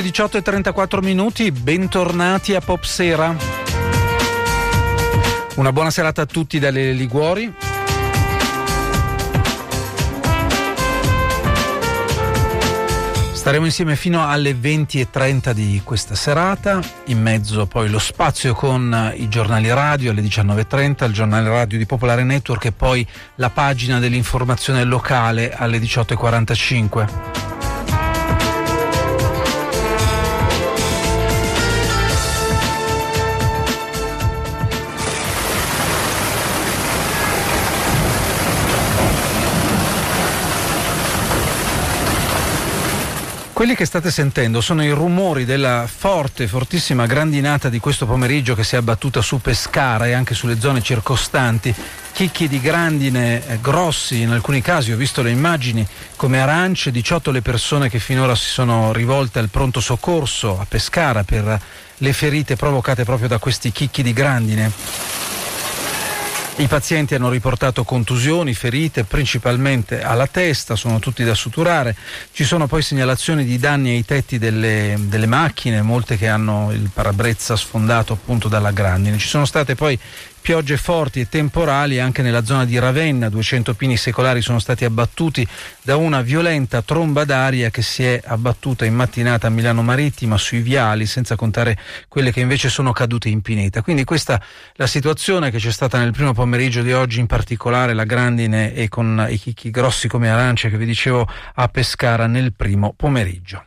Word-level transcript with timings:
Le 0.00 0.06
18.34 0.06 1.02
minuti, 1.02 1.52
bentornati 1.52 2.54
a 2.54 2.62
Pop 2.62 2.84
Sera. 2.84 3.36
Una 5.56 5.72
buona 5.72 5.90
serata 5.90 6.22
a 6.22 6.26
tutti 6.26 6.58
dalle 6.58 6.92
Liguori. 6.92 7.52
Staremo 13.32 13.66
insieme 13.66 13.94
fino 13.94 14.26
alle 14.26 14.52
20.30 14.52 15.50
di 15.50 15.82
questa 15.84 16.14
serata, 16.14 16.80
in 17.06 17.20
mezzo 17.20 17.66
poi 17.66 17.90
lo 17.90 17.98
spazio 17.98 18.54
con 18.54 19.12
i 19.16 19.28
giornali 19.28 19.70
radio 19.70 20.12
alle 20.12 20.22
19.30, 20.22 21.04
il 21.04 21.12
giornale 21.12 21.46
radio 21.50 21.76
di 21.76 21.84
Popolare 21.84 22.24
Network 22.24 22.64
e 22.64 22.72
poi 22.72 23.06
la 23.34 23.50
pagina 23.50 23.98
dell'informazione 23.98 24.84
locale 24.84 25.52
alle 25.52 25.76
18.45. 25.76 27.49
Quelli 43.60 43.74
che 43.74 43.84
state 43.84 44.10
sentendo 44.10 44.62
sono 44.62 44.82
i 44.82 44.90
rumori 44.90 45.44
della 45.44 45.86
forte, 45.86 46.48
fortissima 46.48 47.04
grandinata 47.04 47.68
di 47.68 47.78
questo 47.78 48.06
pomeriggio 48.06 48.54
che 48.54 48.64
si 48.64 48.74
è 48.74 48.78
abbattuta 48.78 49.20
su 49.20 49.38
Pescara 49.38 50.06
e 50.06 50.12
anche 50.12 50.32
sulle 50.32 50.58
zone 50.58 50.80
circostanti. 50.80 51.74
Chicchi 52.12 52.48
di 52.48 52.58
grandine 52.58 53.46
eh, 53.46 53.60
grossi, 53.60 54.22
in 54.22 54.30
alcuni 54.30 54.62
casi 54.62 54.92
ho 54.92 54.96
visto 54.96 55.20
le 55.20 55.28
immagini 55.28 55.86
come 56.16 56.40
arance, 56.40 56.90
18 56.90 57.30
le 57.30 57.42
persone 57.42 57.90
che 57.90 57.98
finora 57.98 58.34
si 58.34 58.48
sono 58.48 58.94
rivolte 58.94 59.40
al 59.40 59.50
pronto 59.50 59.80
soccorso 59.80 60.58
a 60.58 60.64
Pescara 60.66 61.22
per 61.22 61.60
le 61.98 62.12
ferite 62.14 62.56
provocate 62.56 63.04
proprio 63.04 63.28
da 63.28 63.36
questi 63.36 63.72
chicchi 63.72 64.02
di 64.02 64.14
grandine. 64.14 64.72
I 66.60 66.66
pazienti 66.66 67.14
hanno 67.14 67.30
riportato 67.30 67.84
contusioni, 67.84 68.52
ferite 68.52 69.04
principalmente 69.04 70.02
alla 70.02 70.26
testa, 70.26 70.76
sono 70.76 70.98
tutti 70.98 71.24
da 71.24 71.32
suturare. 71.32 71.96
Ci 72.32 72.44
sono 72.44 72.66
poi 72.66 72.82
segnalazioni 72.82 73.46
di 73.46 73.58
danni 73.58 73.92
ai 73.92 74.04
tetti 74.04 74.36
delle, 74.36 74.94
delle 74.98 75.24
macchine, 75.24 75.80
molte 75.80 76.18
che 76.18 76.28
hanno 76.28 76.70
il 76.70 76.90
parabrezza 76.92 77.56
sfondato 77.56 78.12
appunto 78.12 78.48
dalla 78.48 78.72
grandine. 78.72 79.16
Ci 79.16 79.28
sono 79.28 79.46
state 79.46 79.74
poi 79.74 79.98
Piogge 80.42 80.78
forti 80.78 81.20
e 81.20 81.28
temporali 81.28 82.00
anche 82.00 82.22
nella 82.22 82.44
zona 82.44 82.64
di 82.64 82.78
Ravenna, 82.78 83.28
200 83.28 83.74
pini 83.74 83.96
secolari 83.96 84.40
sono 84.40 84.58
stati 84.58 84.84
abbattuti 84.84 85.46
da 85.82 85.96
una 85.96 86.22
violenta 86.22 86.82
tromba 86.82 87.24
d'aria 87.24 87.70
che 87.70 87.82
si 87.82 88.04
è 88.04 88.20
abbattuta 88.24 88.84
in 88.84 88.94
mattinata 88.94 89.46
a 89.46 89.50
Milano 89.50 89.82
Marittima 89.82 90.38
sui 90.38 90.60
viali, 90.60 91.06
senza 91.06 91.36
contare 91.36 91.78
quelle 92.08 92.32
che 92.32 92.40
invece 92.40 92.68
sono 92.68 92.92
cadute 92.92 93.28
in 93.28 93.42
pineta. 93.42 93.82
Quindi 93.82 94.04
questa 94.04 94.38
è 94.38 94.42
la 94.74 94.86
situazione 94.86 95.50
che 95.50 95.58
c'è 95.58 95.70
stata 95.70 95.98
nel 95.98 96.12
primo 96.12 96.32
pomeriggio 96.32 96.82
di 96.82 96.92
oggi, 96.92 97.20
in 97.20 97.26
particolare 97.26 97.92
la 97.92 98.04
grandine 98.04 98.74
e 98.74 98.88
con 98.88 99.26
i 99.28 99.38
chicchi 99.38 99.70
grossi 99.70 100.08
come 100.08 100.30
arance 100.30 100.70
che 100.70 100.78
vi 100.78 100.86
dicevo 100.86 101.28
a 101.54 101.68
Pescara 101.68 102.26
nel 102.26 102.54
primo 102.54 102.94
pomeriggio. 102.96 103.64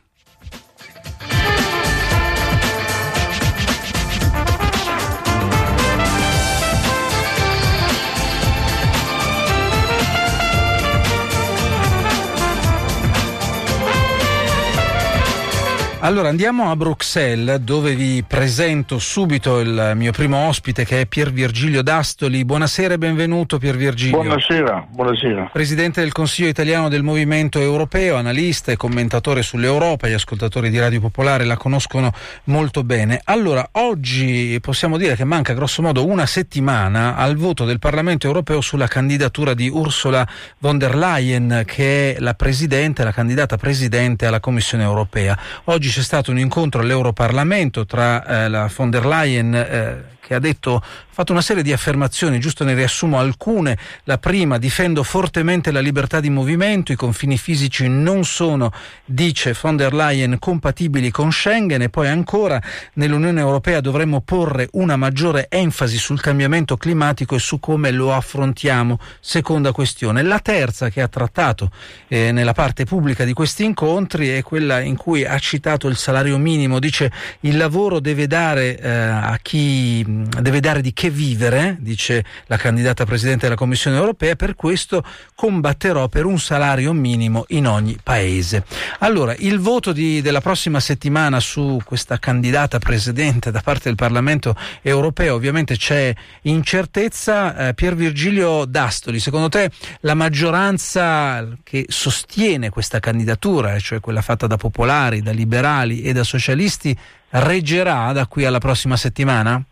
Allora 16.04 16.28
andiamo 16.28 16.70
a 16.70 16.76
Bruxelles 16.76 17.60
dove 17.60 17.96
vi 17.96 18.26
presento 18.28 19.00
subito 19.00 19.62
il 19.62 19.94
mio 19.96 20.12
primo 20.12 20.50
ospite 20.50 20.84
che 20.84 21.00
è 21.00 21.06
Pier 21.06 21.32
Virgilio 21.32 21.82
D'Astoli. 21.82 22.44
Buonasera 22.44 22.96
e 22.96 22.98
benvenuto 22.98 23.58
Pier 23.58 23.78
Virgilio. 23.78 24.22
Buonasera, 24.22 24.86
buonasera. 24.90 25.50
Presidente 25.54 26.02
del 26.02 26.12
Consiglio 26.12 26.50
italiano 26.50 26.90
del 26.90 27.04
Movimento 27.04 27.58
Europeo, 27.58 28.18
analista 28.18 28.74
e 28.74 28.76
commentatore 28.76 29.44
sull'Europa. 29.44 30.10
Gli 30.10 30.12
ascoltatori 30.12 30.70
di 30.70 30.78
Radio 30.78 31.00
Popolare 31.00 31.46
la 31.46 31.56
conoscono 31.56 32.12
molto 32.46 32.84
bene. 32.84 33.22
Allora, 33.24 33.66
oggi 33.72 34.60
possiamo 34.60 34.98
dire 34.98 35.16
che 35.16 35.24
manca 35.24 35.54
grosso 35.54 35.82
modo 35.82 36.06
una 36.06 36.26
settimana 36.26 37.16
al 37.16 37.38
voto 37.38 37.64
del 37.64 37.80
Parlamento 37.80 38.28
Europeo 38.28 38.60
sulla 38.60 38.88
candidatura 38.88 39.54
di 39.54 39.70
Ursula 39.70 40.28
von 40.58 40.78
der 40.78 40.98
Leyen 40.98 41.64
che 41.66 42.16
è 42.16 42.20
la 42.20 42.34
presidente, 42.34 43.06
la 43.06 43.14
candidata 43.14 43.56
presidente 43.56 44.26
alla 44.26 44.42
Commissione 44.42 44.84
Europea. 44.84 45.40
Oggi 45.64 45.92
c'è 45.94 46.02
stato 46.02 46.32
un 46.32 46.40
incontro 46.40 46.82
all'Europarlamento 46.82 47.86
tra 47.86 48.26
eh, 48.26 48.50
la 48.50 48.68
von 48.76 48.90
der 48.90 49.06
Leyen 49.06 49.54
eh, 49.54 50.04
che 50.26 50.34
ha 50.34 50.40
detto 50.40 50.82
fatto 51.10 51.32
una 51.34 51.42
serie 51.42 51.62
di 51.62 51.74
affermazioni, 51.74 52.40
giusto 52.40 52.64
ne 52.64 52.74
riassumo 52.74 53.20
alcune. 53.20 53.78
La 54.06 54.18
prima, 54.18 54.58
difendo 54.58 55.04
fortemente 55.04 55.72
la 55.72 55.82
libertà 55.82 56.20
di 56.20 56.30
movimento, 56.30 56.92
i 56.92 56.96
confini 56.96 57.38
fisici 57.38 57.88
non 57.88 58.24
sono, 58.24 58.72
dice 59.06 59.56
von 59.62 59.76
der 59.76 59.94
Leyen, 59.94 60.40
compatibili 60.40 61.12
con 61.12 61.32
Schengen 61.32 61.82
e 61.82 61.90
poi 61.90 62.08
ancora 62.08 62.60
nell'Unione 62.94 63.42
Europea 63.42 63.82
dovremmo 63.82 64.22
porre 64.22 64.70
una 64.72 64.96
maggiore 64.96 65.48
enfasi 65.50 65.98
sul 65.98 66.22
cambiamento 66.22 66.78
climatico 66.78 67.36
e 67.36 67.40
su 67.40 67.60
come 67.60 67.92
lo 67.92 68.14
affrontiamo. 68.14 68.98
Seconda 69.20 69.72
questione. 69.72 70.24
La 70.24 70.40
terza 70.40 70.90
che 70.90 71.02
ha 71.02 71.08
trattato 71.10 71.70
eh, 72.08 72.32
nella 72.32 72.54
parte 72.54 72.86
pubblica 72.86 73.26
di 73.26 73.34
questi 73.34 73.66
incontri 73.66 74.30
è 74.30 74.42
quella 74.42 74.80
in 74.80 74.96
cui 74.96 75.26
ha 75.26 75.38
citato 75.38 75.88
il 75.90 75.98
salario 75.98 76.38
minimo, 76.38 76.80
dice 76.80 77.12
il 77.42 77.58
lavoro 77.58 78.00
deve 78.00 78.26
dare 78.26 78.80
eh, 78.80 78.90
a 78.90 79.38
chi 79.42 80.22
deve 80.42 80.60
dare 80.60 80.82
di 80.82 80.94
che 80.94 81.10
vivere, 81.10 81.78
dice 81.80 82.24
la 82.48 82.58
candidata 82.58 83.06
Presidente 83.06 83.44
della 83.44 83.56
Commissione 83.56 83.98
europea, 83.98 84.36
per 84.36 84.56
questo 84.56 85.04
combatterò 85.36 86.08
per 86.08 86.26
un 86.26 86.40
salario 86.40 86.94
minimo 86.94 87.46
in 87.50 87.68
ogni 87.68 87.98
paese. 88.02 88.64
Allora, 89.00 89.36
il 89.38 89.60
voto 89.60 89.92
di, 89.92 90.22
della 90.22 90.42
prossima 90.42 90.80
settimana 90.80 91.40
su 91.40 91.80
questa 91.84 92.20
candidata 92.20 92.80
Presidente 92.80 93.52
da 93.52 93.62
parte 93.62 93.84
del 93.86 93.96
Parlamento 93.96 94.56
europeo, 94.82 95.36
ovviamente 95.36 95.78
c'è 95.78 96.14
incertezza. 96.44 97.70
Eh, 97.70 97.74
Pier 97.74 97.96
Virgilio 97.96 98.66
D'Astoli, 98.66 99.20
secondo 99.20 99.50
te 99.50 99.72
la 100.02 100.14
maggioranza 100.14 101.48
che 101.64 101.86
sostiene 101.88 102.70
questa 102.70 103.00
candidatura, 103.00 103.78
cioè 103.80 104.00
quella 104.00 104.22
fatta 104.22 104.48
da 104.48 104.58
popolari, 104.58 105.22
da 105.22 105.32
liberali 105.32 106.02
e 106.02 106.14
da 106.14 106.24
socialisti, 106.24 106.98
reggerà 107.30 108.12
da 108.14 108.28
qui 108.28 108.46
alla 108.46 108.60
prossima 108.60 108.96
settimana? 108.96 109.64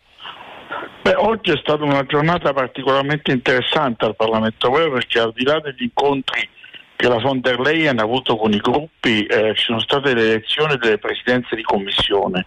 Beh, 1.02 1.16
oggi 1.16 1.50
è 1.50 1.58
stata 1.58 1.84
una 1.84 2.06
giornata 2.06 2.54
particolarmente 2.54 3.32
interessante 3.32 4.06
al 4.06 4.16
Parlamento 4.16 4.68
europeo 4.68 4.92
perché 4.92 5.20
al 5.20 5.34
di 5.34 5.44
là 5.44 5.60
degli 5.60 5.82
incontri 5.82 6.48
che 6.96 7.08
la 7.08 7.18
von 7.18 7.42
der 7.42 7.60
Leyen 7.60 7.98
ha 7.98 8.04
avuto 8.04 8.38
con 8.38 8.54
i 8.54 8.60
gruppi 8.60 9.26
eh, 9.26 9.56
ci 9.56 9.64
sono 9.64 9.80
state 9.80 10.14
le 10.14 10.22
elezioni 10.22 10.78
delle 10.78 11.00
presidenze 11.00 11.56
di 11.56 11.64
commissione. 11.64 12.46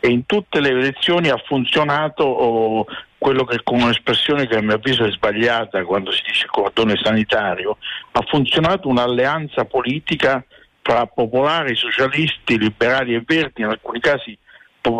E 0.00 0.08
in 0.08 0.26
tutte 0.26 0.60
le 0.60 0.68
elezioni 0.68 1.30
ha 1.30 1.42
funzionato 1.46 2.24
oh, 2.24 2.86
quello 3.16 3.44
che 3.44 3.60
con 3.64 3.80
un'espressione 3.80 4.46
che 4.46 4.56
a 4.56 4.60
mio 4.60 4.74
avviso 4.74 5.06
è 5.06 5.10
sbagliata 5.10 5.82
quando 5.84 6.10
si 6.10 6.20
dice 6.26 6.44
cordone 6.44 7.00
sanitario, 7.02 7.78
ha 8.12 8.22
funzionato 8.28 8.86
un'alleanza 8.86 9.64
politica 9.64 10.44
tra 10.82 11.06
popolari, 11.06 11.74
socialisti, 11.74 12.58
liberali 12.58 13.14
e 13.14 13.22
verdi, 13.24 13.62
in 13.62 13.68
alcuni 13.68 14.00
casi 14.00 14.36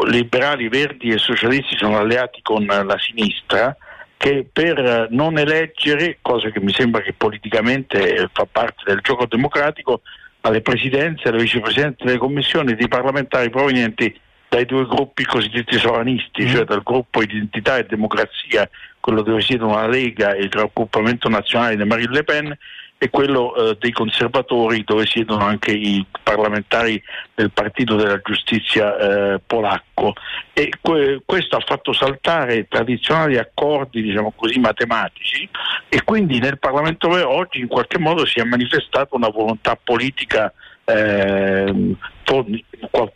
liberali, 0.06 0.68
verdi 0.68 1.10
e 1.10 1.18
socialisti 1.18 1.76
sono 1.76 1.98
alleati 1.98 2.40
con 2.42 2.64
la 2.64 2.98
sinistra 2.98 3.76
che 4.16 4.46
per 4.50 5.08
non 5.10 5.36
eleggere, 5.36 6.18
cosa 6.22 6.48
che 6.50 6.60
mi 6.60 6.72
sembra 6.72 7.02
che 7.02 7.12
politicamente 7.12 8.28
fa 8.32 8.46
parte 8.50 8.84
del 8.86 9.00
gioco 9.02 9.26
democratico, 9.26 10.00
alle 10.40 10.62
presidenze, 10.62 11.28
alle 11.28 11.42
vicepresidenze 11.42 12.04
delle 12.04 12.18
commissioni 12.18 12.74
di 12.74 12.88
parlamentari 12.88 13.50
provenienti 13.50 14.18
dai 14.48 14.66
due 14.66 14.86
gruppi 14.86 15.24
cosiddetti 15.24 15.76
sovranisti, 15.78 16.44
mm. 16.44 16.48
cioè 16.48 16.64
dal 16.64 16.82
gruppo 16.82 17.22
Identità 17.22 17.76
e 17.76 17.86
Democrazia, 17.86 18.68
quello 19.00 19.22
dove 19.22 19.40
siedono 19.40 19.74
la 19.74 19.88
Lega 19.88 20.32
e 20.32 20.44
il 20.44 20.52
raggruppamento 20.52 21.28
nazionale 21.28 21.76
di 21.76 21.84
Marine 21.84 22.12
Le 22.12 22.24
Pen, 22.24 22.58
e 23.04 23.10
quello 23.10 23.54
eh, 23.54 23.76
dei 23.78 23.92
conservatori 23.92 24.82
dove 24.82 25.04
siedono 25.04 25.44
anche 25.44 25.72
i 25.72 26.06
parlamentari 26.22 27.02
del 27.34 27.50
Partito 27.50 27.96
della 27.96 28.18
Giustizia 28.24 28.96
eh, 28.96 29.40
polacco. 29.44 30.14
E 30.54 30.72
que- 30.80 31.20
questo 31.26 31.56
ha 31.56 31.60
fatto 31.60 31.92
saltare 31.92 32.66
tradizionali 32.66 33.36
accordi 33.36 34.00
diciamo 34.00 34.32
così 34.34 34.58
matematici 34.58 35.46
e 35.86 36.02
quindi 36.02 36.38
nel 36.38 36.58
Parlamento 36.58 37.08
europeo 37.08 37.28
oggi 37.28 37.60
in 37.60 37.66
qualche 37.66 37.98
modo 37.98 38.24
si 38.24 38.40
è 38.40 38.44
manifestata 38.44 39.14
una 39.14 39.28
volontà 39.28 39.76
politica 39.76 40.50
eh, 40.84 41.96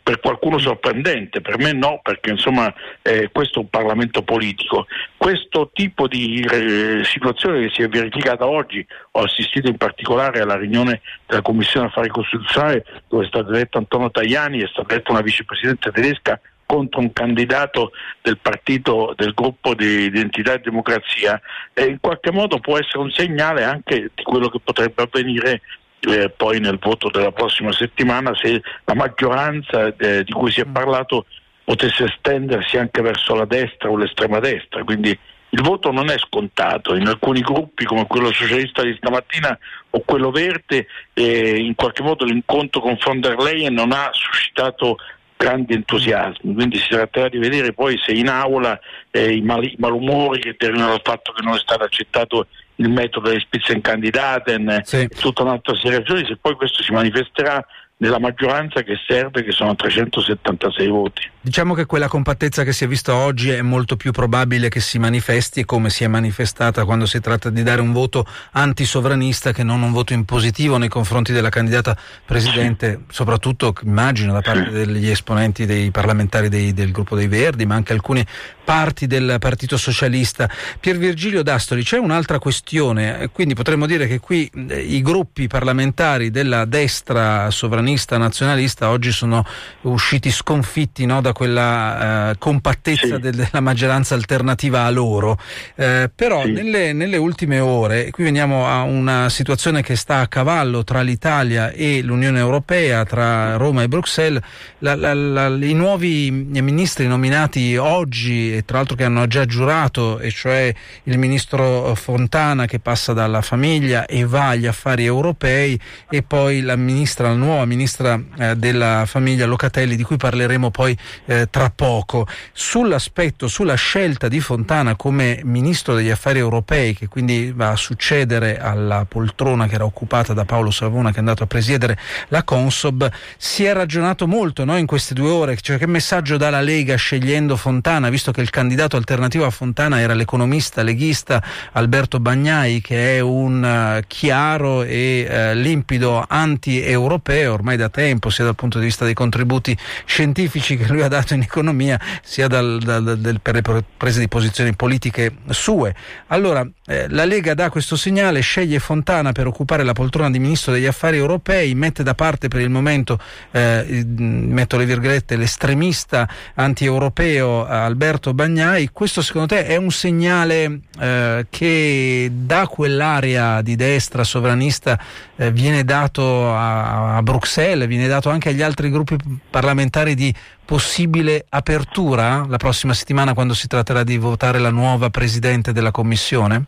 per 0.03 0.19
qualcuno 0.19 0.57
sorprendente, 0.59 1.41
per 1.41 1.57
me 1.57 1.71
no, 1.73 1.99
perché 2.01 2.31
insomma 2.31 2.73
eh, 3.01 3.29
questo 3.31 3.59
è 3.59 3.61
un 3.63 3.69
Parlamento 3.69 4.21
politico. 4.21 4.87
Questo 5.17 5.69
tipo 5.73 6.07
di 6.07 6.41
eh, 6.41 7.01
situazione 7.03 7.61
che 7.61 7.73
si 7.73 7.81
è 7.81 7.87
verificata 7.87 8.47
oggi, 8.47 8.85
ho 9.11 9.21
assistito 9.21 9.67
in 9.67 9.77
particolare 9.77 10.41
alla 10.41 10.57
riunione 10.57 11.01
della 11.25 11.41
Commissione 11.41 11.87
Affari 11.87 12.09
Costituzionali 12.09 12.81
dove 13.07 13.25
è 13.25 13.27
stato 13.27 13.49
eletto 13.49 13.77
Antonio 13.77 14.11
Tajani, 14.11 14.61
è 14.61 14.67
stata 14.67 14.93
eletta 14.93 15.11
una 15.11 15.21
vicepresidente 15.21 15.91
tedesca 15.91 16.39
contro 16.65 16.99
un 16.99 17.11
candidato 17.13 17.91
del 18.21 18.37
partito 18.37 19.15
del 19.17 19.33
gruppo 19.33 19.73
di 19.73 20.03
identità 20.03 20.53
e 20.53 20.59
democrazia, 20.59 21.41
eh, 21.73 21.85
in 21.85 21.99
qualche 21.99 22.31
modo 22.31 22.59
può 22.59 22.77
essere 22.77 22.99
un 22.99 23.09
segnale 23.09 23.63
anche 23.63 24.11
di 24.13 24.21
quello 24.21 24.49
che 24.49 24.59
potrebbe 24.63 25.01
avvenire 25.01 25.61
eh, 26.01 26.29
poi 26.29 26.59
nel 26.59 26.79
voto 26.79 27.09
della 27.09 27.31
prossima 27.31 27.71
settimana 27.71 28.31
se 28.35 28.61
la 28.85 28.93
maggioranza 28.93 29.93
eh, 29.95 30.23
di 30.23 30.31
cui 30.31 30.51
si 30.51 30.61
è 30.61 30.65
mm. 30.65 30.73
parlato 30.73 31.25
potesse 31.63 32.05
estendersi 32.05 32.77
anche 32.77 33.01
verso 33.01 33.35
la 33.35 33.45
destra 33.45 33.89
o 33.89 33.97
l'estrema 33.97 34.39
destra. 34.39 34.83
Quindi 34.83 35.17
il 35.51 35.61
voto 35.61 35.91
non 35.91 36.09
è 36.09 36.17
scontato, 36.17 36.95
in 36.95 37.07
alcuni 37.07 37.41
gruppi 37.41 37.85
come 37.85 38.05
quello 38.07 38.31
socialista 38.31 38.83
di 38.83 38.95
stamattina 38.97 39.57
o 39.91 40.01
quello 40.05 40.31
verde 40.31 40.87
eh, 41.13 41.57
in 41.57 41.75
qualche 41.75 42.03
modo 42.03 42.25
l'incontro 42.25 42.81
con 42.81 42.97
von 43.03 43.19
der 43.19 43.37
Leyen 43.37 43.73
non 43.73 43.91
ha 43.91 44.09
suscitato 44.11 44.97
grandi 45.35 45.73
entusiasmi, 45.73 46.53
quindi 46.53 46.77
si 46.77 46.89
tratterà 46.89 47.29
di 47.29 47.37
vedere 47.37 47.73
poi 47.73 47.97
se 47.97 48.11
in 48.11 48.27
aula 48.27 48.77
eh, 49.09 49.33
i, 49.33 49.41
mal- 49.41 49.63
i 49.63 49.75
malumori 49.77 50.41
che 50.41 50.55
derivano 50.57 50.89
dal 50.89 51.01
fatto 51.01 51.31
che 51.31 51.41
non 51.43 51.55
è 51.55 51.59
stato 51.59 51.83
accettato 51.83 52.47
il 52.79 52.89
metodo 52.89 53.29
delle 53.29 53.41
Spitzenkandidaten, 53.41 54.81
sì. 54.83 55.07
tutta 55.07 55.43
un'altra 55.43 55.75
serie 55.75 55.99
di 55.99 56.05
ragioni, 56.05 56.25
se 56.25 56.37
poi 56.39 56.55
questo 56.55 56.81
si 56.81 56.91
manifesterà 56.91 57.65
nella 58.01 58.19
maggioranza 58.19 58.81
che 58.81 58.95
serve, 59.05 59.43
che 59.43 59.51
sono 59.51 59.75
376 59.75 60.87
voti. 60.87 61.29
Diciamo 61.41 61.73
che 61.73 61.85
quella 61.85 62.07
compattezza 62.07 62.63
che 62.63 62.71
si 62.71 62.85
è 62.85 62.87
vista 62.87 63.15
oggi 63.15 63.49
è 63.49 63.61
molto 63.61 63.97
più 63.97 64.11
probabile 64.11 64.69
che 64.69 64.79
si 64.79 64.99
manifesti 64.99 65.65
come 65.65 65.89
si 65.89 66.05
è 66.05 66.07
manifestata 66.07 66.85
quando 66.85 67.05
si 67.05 67.19
tratta 67.19 67.49
di 67.49 67.61
dare 67.61 67.81
un 67.81 67.91
voto 67.91 68.25
antisovranista 68.51 69.51
che 69.51 69.63
non 69.63 69.81
un 69.81 69.91
voto 69.91 70.13
impositivo 70.13 70.77
nei 70.77 70.87
confronti 70.87 71.33
della 71.33 71.49
candidata 71.49 71.97
presidente, 72.25 73.01
sì. 73.07 73.15
soprattutto 73.15 73.73
immagino 73.83 74.31
da 74.31 74.41
parte 74.41 74.69
sì. 74.69 74.85
degli 74.85 75.09
esponenti 75.09 75.65
dei 75.65 75.91
parlamentari 75.91 76.47
dei, 76.47 76.73
del 76.73 76.91
gruppo 76.91 77.17
dei 77.17 77.27
Verdi, 77.27 77.65
ma 77.65 77.75
anche 77.75 77.91
alcune 77.91 78.25
parti 78.69 79.07
del 79.07 79.37
Partito 79.39 79.77
Socialista. 79.77 80.47
Pier 80.79 80.95
Virgilio 80.95 81.41
D'Astoli, 81.41 81.81
c'è 81.81 81.97
un'altra 81.97 82.37
questione, 82.37 83.27
quindi 83.33 83.55
potremmo 83.55 83.87
dire 83.87 84.05
che 84.05 84.19
qui 84.19 84.47
eh, 84.69 84.79
i 84.79 85.01
gruppi 85.01 85.47
parlamentari 85.47 86.29
della 86.29 86.65
destra 86.65 87.49
sovranista 87.49 88.19
nazionalista 88.19 88.91
oggi 88.91 89.11
sono 89.11 89.43
usciti 89.81 90.29
sconfitti 90.29 91.07
no, 91.07 91.19
da 91.19 91.33
quella 91.33 92.29
eh, 92.29 92.37
compattezza 92.37 93.15
sì. 93.15 93.31
della 93.31 93.59
maggioranza 93.59 94.13
alternativa 94.13 94.83
a 94.83 94.91
loro. 94.91 95.39
Eh, 95.73 96.11
però 96.13 96.43
sì. 96.43 96.51
nelle, 96.51 96.93
nelle, 96.93 97.17
ultime 97.17 97.59
ore, 97.59 98.11
qui 98.11 98.23
veniamo 98.23 98.67
a 98.67 98.83
una 98.83 99.29
situazione 99.29 99.81
che 99.81 99.95
sta 99.95 100.19
a 100.19 100.27
cavallo 100.27 100.83
tra 100.83 101.01
l'Italia 101.01 101.71
e 101.71 102.03
l'Unione 102.03 102.37
Europea, 102.37 103.03
tra 103.03 103.55
Roma 103.55 103.81
e 103.81 103.87
Bruxelles, 103.87 104.43
la, 104.77 104.93
la, 104.93 105.15
la, 105.15 105.47
i 105.47 105.73
nuovi 105.73 106.29
ministri 106.29 107.07
nominati 107.07 107.75
oggi, 107.75 108.57
tra 108.65 108.77
l'altro 108.77 108.95
che 108.95 109.03
hanno 109.03 109.27
già 109.27 109.45
giurato, 109.45 110.19
e 110.19 110.31
cioè 110.31 110.73
il 111.03 111.17
ministro 111.17 111.93
Fontana 111.95 112.65
che 112.65 112.79
passa 112.79 113.13
dalla 113.13 113.41
famiglia 113.41 114.05
e 114.05 114.25
va 114.25 114.49
agli 114.49 114.65
affari 114.65 115.05
europei, 115.05 115.79
e 116.09 116.21
poi 116.23 116.61
la 116.61 116.75
ministra, 116.75 117.29
la 117.29 117.35
nuova 117.35 117.65
ministra 117.65 118.21
eh, 118.37 118.55
della 118.55 119.05
famiglia 119.05 119.45
Locatelli, 119.45 119.95
di 119.95 120.03
cui 120.03 120.17
parleremo 120.17 120.71
poi 120.71 120.97
eh, 121.25 121.47
tra 121.49 121.69
poco. 121.69 122.27
Sull'aspetto, 122.51 123.47
sulla 123.47 123.75
scelta 123.75 124.27
di 124.27 124.39
Fontana 124.39 124.95
come 124.95 125.41
ministro 125.43 125.93
degli 125.93 126.09
affari 126.09 126.39
europei, 126.39 126.95
che 126.95 127.07
quindi 127.07 127.51
va 127.55 127.69
a 127.69 127.75
succedere 127.75 128.59
alla 128.59 129.05
poltrona 129.07 129.67
che 129.67 129.75
era 129.75 129.85
occupata 129.85 130.33
da 130.33 130.45
Paolo 130.45 130.71
Savona, 130.71 131.09
che 131.09 131.17
è 131.17 131.19
andato 131.19 131.43
a 131.43 131.47
presiedere 131.47 131.97
la 132.29 132.43
Consob, 132.43 133.09
si 133.37 133.63
è 133.63 133.73
ragionato 133.73 134.27
molto 134.27 134.65
no, 134.65 134.77
in 134.77 134.85
queste 134.85 135.13
due 135.13 135.29
ore, 135.29 135.57
cioè 135.59 135.77
che 135.77 135.87
messaggio 135.87 136.37
dà 136.37 136.49
la 136.49 136.61
Lega 136.61 136.95
scegliendo 136.95 137.55
Fontana, 137.55 138.09
visto 138.09 138.31
che 138.31 138.41
il 138.41 138.48
candidato 138.49 138.97
alternativo 138.97 139.45
a 139.45 139.49
Fontana 139.49 139.99
era 139.99 140.13
l'economista 140.13 140.83
leghista 140.83 141.43
Alberto 141.73 142.19
Bagnai, 142.19 142.81
che 142.81 143.17
è 143.17 143.19
un 143.19 143.63
uh, 143.63 144.03
chiaro 144.07 144.83
e 144.83 145.27
uh, 145.29 145.55
limpido 145.55 146.23
anti-europeo 146.27 147.53
ormai 147.53 147.77
da 147.77 147.89
tempo, 147.89 148.29
sia 148.29 148.43
dal 148.43 148.55
punto 148.55 148.79
di 148.79 148.85
vista 148.85 149.05
dei 149.05 149.13
contributi 149.13 149.77
scientifici 150.05 150.77
che 150.77 150.87
lui 150.87 151.01
ha 151.01 151.07
dato 151.07 151.33
in 151.33 151.41
economia 151.41 151.99
sia 152.21 152.47
dal, 152.47 152.79
dal, 152.83 153.17
del, 153.19 153.39
per 153.41 153.55
le 153.55 153.83
prese 153.97 154.19
di 154.19 154.27
posizioni 154.27 154.75
politiche 154.75 155.33
sue. 155.49 155.95
Allora, 156.27 156.67
eh, 156.85 157.07
la 157.09 157.25
Lega 157.25 157.53
dà 157.53 157.69
questo 157.69 157.95
segnale, 157.95 158.41
sceglie 158.41 158.79
Fontana 158.79 159.31
per 159.31 159.47
occupare 159.47 159.83
la 159.83 159.93
poltrona 159.93 160.29
di 160.29 160.39
ministro 160.39 160.71
degli 160.71 160.85
affari 160.85 161.17
europei, 161.17 161.75
mette 161.75 162.03
da 162.03 162.15
parte 162.15 162.47
per 162.47 162.61
il 162.61 162.69
momento, 162.69 163.19
eh, 163.51 164.03
metto 164.05 164.77
le 164.77 164.85
virgolette, 164.85 165.35
l'estremista 165.35 166.27
anti-europeo 166.55 167.65
Alberto 167.65 168.28
Bagnai. 168.33 168.89
Questo 168.91 169.21
secondo 169.21 169.47
te 169.47 169.65
è 169.65 169.75
un 169.75 169.91
segnale 169.91 170.81
eh, 170.99 171.45
che 171.49 172.29
da 172.31 172.67
quell'area 172.67 173.61
di 173.61 173.75
destra 173.75 174.23
sovranista 174.23 174.99
eh, 175.35 175.51
viene 175.51 175.83
dato 175.83 176.53
a, 176.53 177.17
a 177.17 177.21
Bruxelles, 177.21 177.87
viene 177.87 178.07
dato 178.07 178.29
anche 178.29 178.49
agli 178.49 178.61
altri 178.61 178.89
gruppi 178.89 179.15
parlamentari 179.49 180.15
di 180.15 180.33
possibile 180.65 181.45
apertura 181.49 182.45
la 182.47 182.57
prossima 182.57 182.93
settimana 182.93 183.33
quando 183.33 183.53
si 183.53 183.67
tratterà 183.67 184.03
di 184.03 184.17
votare 184.17 184.59
la 184.59 184.69
nuova 184.69 185.09
Presidente 185.09 185.73
della 185.73 185.91
Commissione? 185.91 186.65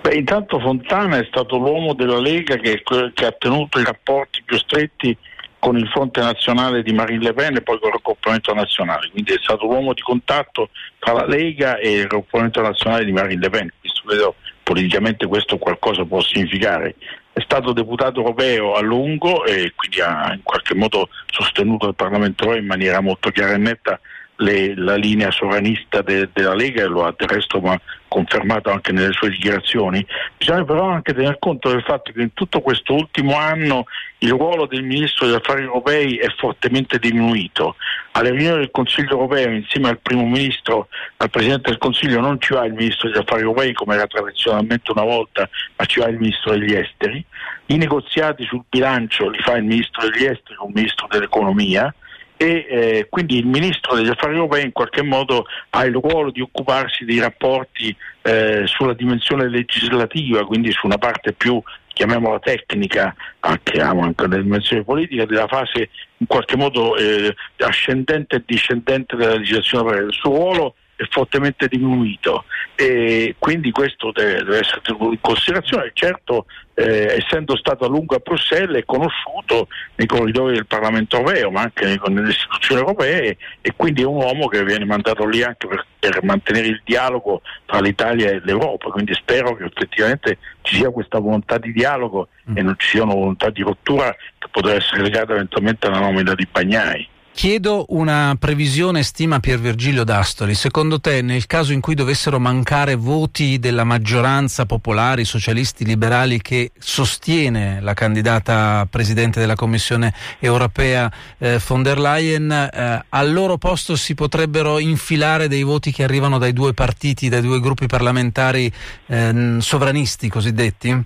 Beh, 0.00 0.14
intanto 0.14 0.58
Fontana 0.58 1.18
è 1.18 1.24
stato 1.26 1.56
l'uomo 1.56 1.94
della 1.94 2.18
Lega 2.18 2.56
che, 2.56 2.82
che, 3.14 3.26
ha 3.26 3.32
tenuto 3.32 3.78
i 3.78 3.84
rapporti 3.84 4.42
più 4.44 4.56
stretti 4.56 5.16
con 5.60 5.76
il 5.76 5.86
fronte 5.88 6.20
nazionale 6.20 6.82
di 6.82 6.92
Marine 6.92 7.22
Le 7.22 7.34
Pen 7.34 7.56
e 7.56 7.62
poi 7.62 7.78
con 7.78 7.88
il 7.88 7.94
raggruppamento 7.94 8.52
nazionale, 8.52 9.10
quindi 9.10 9.34
è 9.34 9.38
stato 9.40 9.66
l'uomo 9.66 9.92
di 9.92 10.00
contatto 10.00 10.70
tra 10.98 11.12
la 11.12 11.26
Lega 11.26 11.76
e 11.76 11.92
il 11.92 12.02
raggruppamento 12.02 12.60
nazionale 12.60 13.04
di 13.04 13.12
Marine 13.12 13.40
Le 13.40 13.50
Pen, 13.50 13.70
vedo 14.10 14.34
politicamente 14.62 15.26
questo 15.26 15.58
qualcosa 15.58 16.04
può 16.04 16.20
significare. 16.20 16.96
È 17.32 17.40
stato 17.40 17.72
deputato 17.72 18.20
europeo 18.20 18.74
a 18.74 18.80
lungo 18.80 19.44
e 19.44 19.72
quindi 19.74 20.00
ha 20.00 20.32
in 20.32 20.42
qualche 20.42 20.74
modo 20.74 21.08
sostenuto 21.26 21.88
il 21.88 21.94
Parlamento 21.94 22.44
europeo 22.44 22.62
in 22.62 22.68
maniera 22.68 23.00
molto 23.00 23.30
chiara 23.30 23.52
e 23.52 23.58
netta 23.58 24.00
le, 24.40 24.74
la 24.74 24.96
linea 24.96 25.30
sovranista 25.30 26.02
de, 26.02 26.28
della 26.32 26.54
Lega 26.54 26.82
e 26.82 26.86
lo 26.86 27.04
ha 27.04 27.14
del 27.16 27.28
resto 27.28 27.60
confermato 28.08 28.70
anche 28.70 28.92
nelle 28.92 29.12
sue 29.12 29.30
dichiarazioni. 29.30 30.04
Bisogna 30.36 30.64
però 30.64 30.88
anche 30.88 31.14
tener 31.14 31.38
conto 31.38 31.70
del 31.70 31.82
fatto 31.82 32.10
che 32.12 32.22
in 32.22 32.34
tutto 32.34 32.60
questo 32.60 32.94
ultimo 32.94 33.36
anno 33.36 33.84
il 34.18 34.30
ruolo 34.30 34.66
del 34.66 34.82
Ministro 34.82 35.26
degli 35.26 35.36
Affari 35.36 35.62
Europei 35.62 36.16
è 36.16 36.28
fortemente 36.36 36.98
diminuito. 36.98 37.76
Alle 38.12 38.30
riunioni 38.30 38.58
del 38.58 38.70
Consiglio 38.70 39.10
Europeo 39.10 39.50
insieme 39.50 39.88
al 39.88 40.00
Primo 40.00 40.26
Ministro, 40.26 40.88
al 41.18 41.30
Presidente 41.30 41.70
del 41.70 41.78
Consiglio 41.78 42.20
non 42.20 42.40
ci 42.40 42.54
va 42.54 42.64
il 42.64 42.72
Ministro 42.72 43.08
degli 43.08 43.18
Affari 43.18 43.42
Europei 43.42 43.72
come 43.72 43.94
era 43.94 44.06
tradizionalmente 44.06 44.90
una 44.90 45.04
volta, 45.04 45.48
ma 45.76 45.84
ci 45.84 46.00
va 46.00 46.08
il 46.08 46.18
Ministro 46.18 46.52
degli 46.52 46.74
Esteri. 46.74 47.24
I 47.66 47.76
negoziati 47.76 48.44
sul 48.44 48.64
bilancio 48.68 49.28
li 49.28 49.38
fa 49.38 49.56
il 49.56 49.64
Ministro 49.64 50.08
degli 50.08 50.24
Esteri 50.24 50.56
o 50.58 50.66
il 50.66 50.72
Ministro 50.74 51.06
dell'Economia 51.08 51.94
e 52.42 52.66
eh, 52.70 53.06
quindi 53.10 53.36
il 53.36 53.44
ministro 53.44 53.94
degli 53.94 54.08
affari 54.08 54.32
europei 54.32 54.64
in 54.64 54.72
qualche 54.72 55.02
modo 55.02 55.44
ha 55.68 55.84
il 55.84 55.92
ruolo 55.92 56.30
di 56.30 56.40
occuparsi 56.40 57.04
dei 57.04 57.18
rapporti 57.18 57.94
eh, 58.22 58.62
sulla 58.64 58.94
dimensione 58.94 59.46
legislativa, 59.46 60.46
quindi 60.46 60.72
su 60.72 60.86
una 60.86 60.96
parte 60.96 61.34
più 61.34 61.62
chiamiamola 61.92 62.38
tecnica, 62.38 63.14
anche, 63.40 63.78
anche 63.82 64.26
nella 64.26 64.42
dimensione 64.42 64.84
politica, 64.84 65.26
della 65.26 65.48
fase 65.48 65.90
in 66.16 66.26
qualche 66.26 66.56
modo 66.56 66.96
eh, 66.96 67.34
ascendente 67.58 68.36
e 68.36 68.42
discendente 68.46 69.16
della 69.16 69.36
legislazione 69.36 69.98
Il 69.98 70.14
suo 70.14 70.30
ruolo 70.30 70.74
fortemente 71.08 71.68
diminuito 71.68 72.44
e 72.74 73.36
quindi 73.38 73.70
questo 73.70 74.10
deve, 74.12 74.38
deve 74.38 74.58
essere 74.58 74.80
tenuto 74.82 75.12
in 75.12 75.20
considerazione. 75.20 75.90
Certo, 75.92 76.46
eh, 76.74 77.16
essendo 77.18 77.56
stato 77.56 77.84
a 77.84 77.88
lungo 77.88 78.14
a 78.14 78.20
Bruxelles, 78.22 78.80
è 78.80 78.84
conosciuto 78.84 79.68
nei 79.96 80.06
corridoi 80.06 80.54
del 80.54 80.66
Parlamento 80.66 81.16
europeo, 81.16 81.50
ma 81.50 81.62
anche 81.62 81.98
nelle 82.06 82.30
istituzioni 82.30 82.80
europee 82.80 83.36
e 83.60 83.72
quindi 83.76 84.02
è 84.02 84.06
un 84.06 84.16
uomo 84.16 84.46
che 84.46 84.64
viene 84.64 84.84
mandato 84.84 85.26
lì 85.26 85.42
anche 85.42 85.66
per, 85.66 85.86
per 85.98 86.22
mantenere 86.22 86.68
il 86.68 86.80
dialogo 86.84 87.42
tra 87.66 87.80
l'Italia 87.80 88.30
e 88.30 88.40
l'Europa. 88.42 88.88
Quindi 88.88 89.14
spero 89.14 89.54
che 89.54 89.64
effettivamente 89.64 90.38
ci 90.62 90.76
sia 90.76 90.90
questa 90.90 91.18
volontà 91.18 91.58
di 91.58 91.72
dialogo 91.72 92.28
mm. 92.50 92.56
e 92.56 92.62
non 92.62 92.74
ci 92.78 92.88
sia 92.88 93.02
una 93.02 93.14
volontà 93.14 93.50
di 93.50 93.62
rottura 93.62 94.10
che 94.38 94.48
potrà 94.50 94.74
essere 94.74 95.02
legata 95.02 95.32
eventualmente 95.32 95.86
alla 95.86 96.00
nomina 96.00 96.34
di 96.34 96.46
Bagnai. 96.50 97.08
Chiedo 97.32 97.86
una 97.88 98.36
previsione, 98.38 99.02
stima 99.02 99.40
Pier 99.40 99.58
Virgilio 99.58 100.04
D'Astoli. 100.04 100.54
Secondo 100.54 101.00
te, 101.00 101.22
nel 101.22 101.46
caso 101.46 101.72
in 101.72 101.80
cui 101.80 101.94
dovessero 101.94 102.38
mancare 102.38 102.96
voti 102.96 103.58
della 103.58 103.84
maggioranza 103.84 104.66
popolari, 104.66 105.24
socialisti, 105.24 105.86
liberali 105.86 106.42
che 106.42 106.72
sostiene 106.78 107.80
la 107.80 107.94
candidata 107.94 108.86
presidente 108.90 109.40
della 109.40 109.54
Commissione 109.54 110.12
europea 110.38 111.10
eh, 111.38 111.58
von 111.66 111.82
der 111.82 111.98
Leyen, 111.98 112.50
eh, 112.50 113.04
al 113.08 113.32
loro 113.32 113.56
posto 113.56 113.96
si 113.96 114.14
potrebbero 114.14 114.78
infilare 114.78 115.48
dei 115.48 115.62
voti 115.62 115.92
che 115.92 116.02
arrivano 116.02 116.36
dai 116.36 116.52
due 116.52 116.74
partiti, 116.74 117.30
dai 117.30 117.40
due 117.40 117.60
gruppi 117.60 117.86
parlamentari 117.86 118.70
eh, 119.06 119.56
sovranisti 119.60 120.28
cosiddetti? 120.28 121.04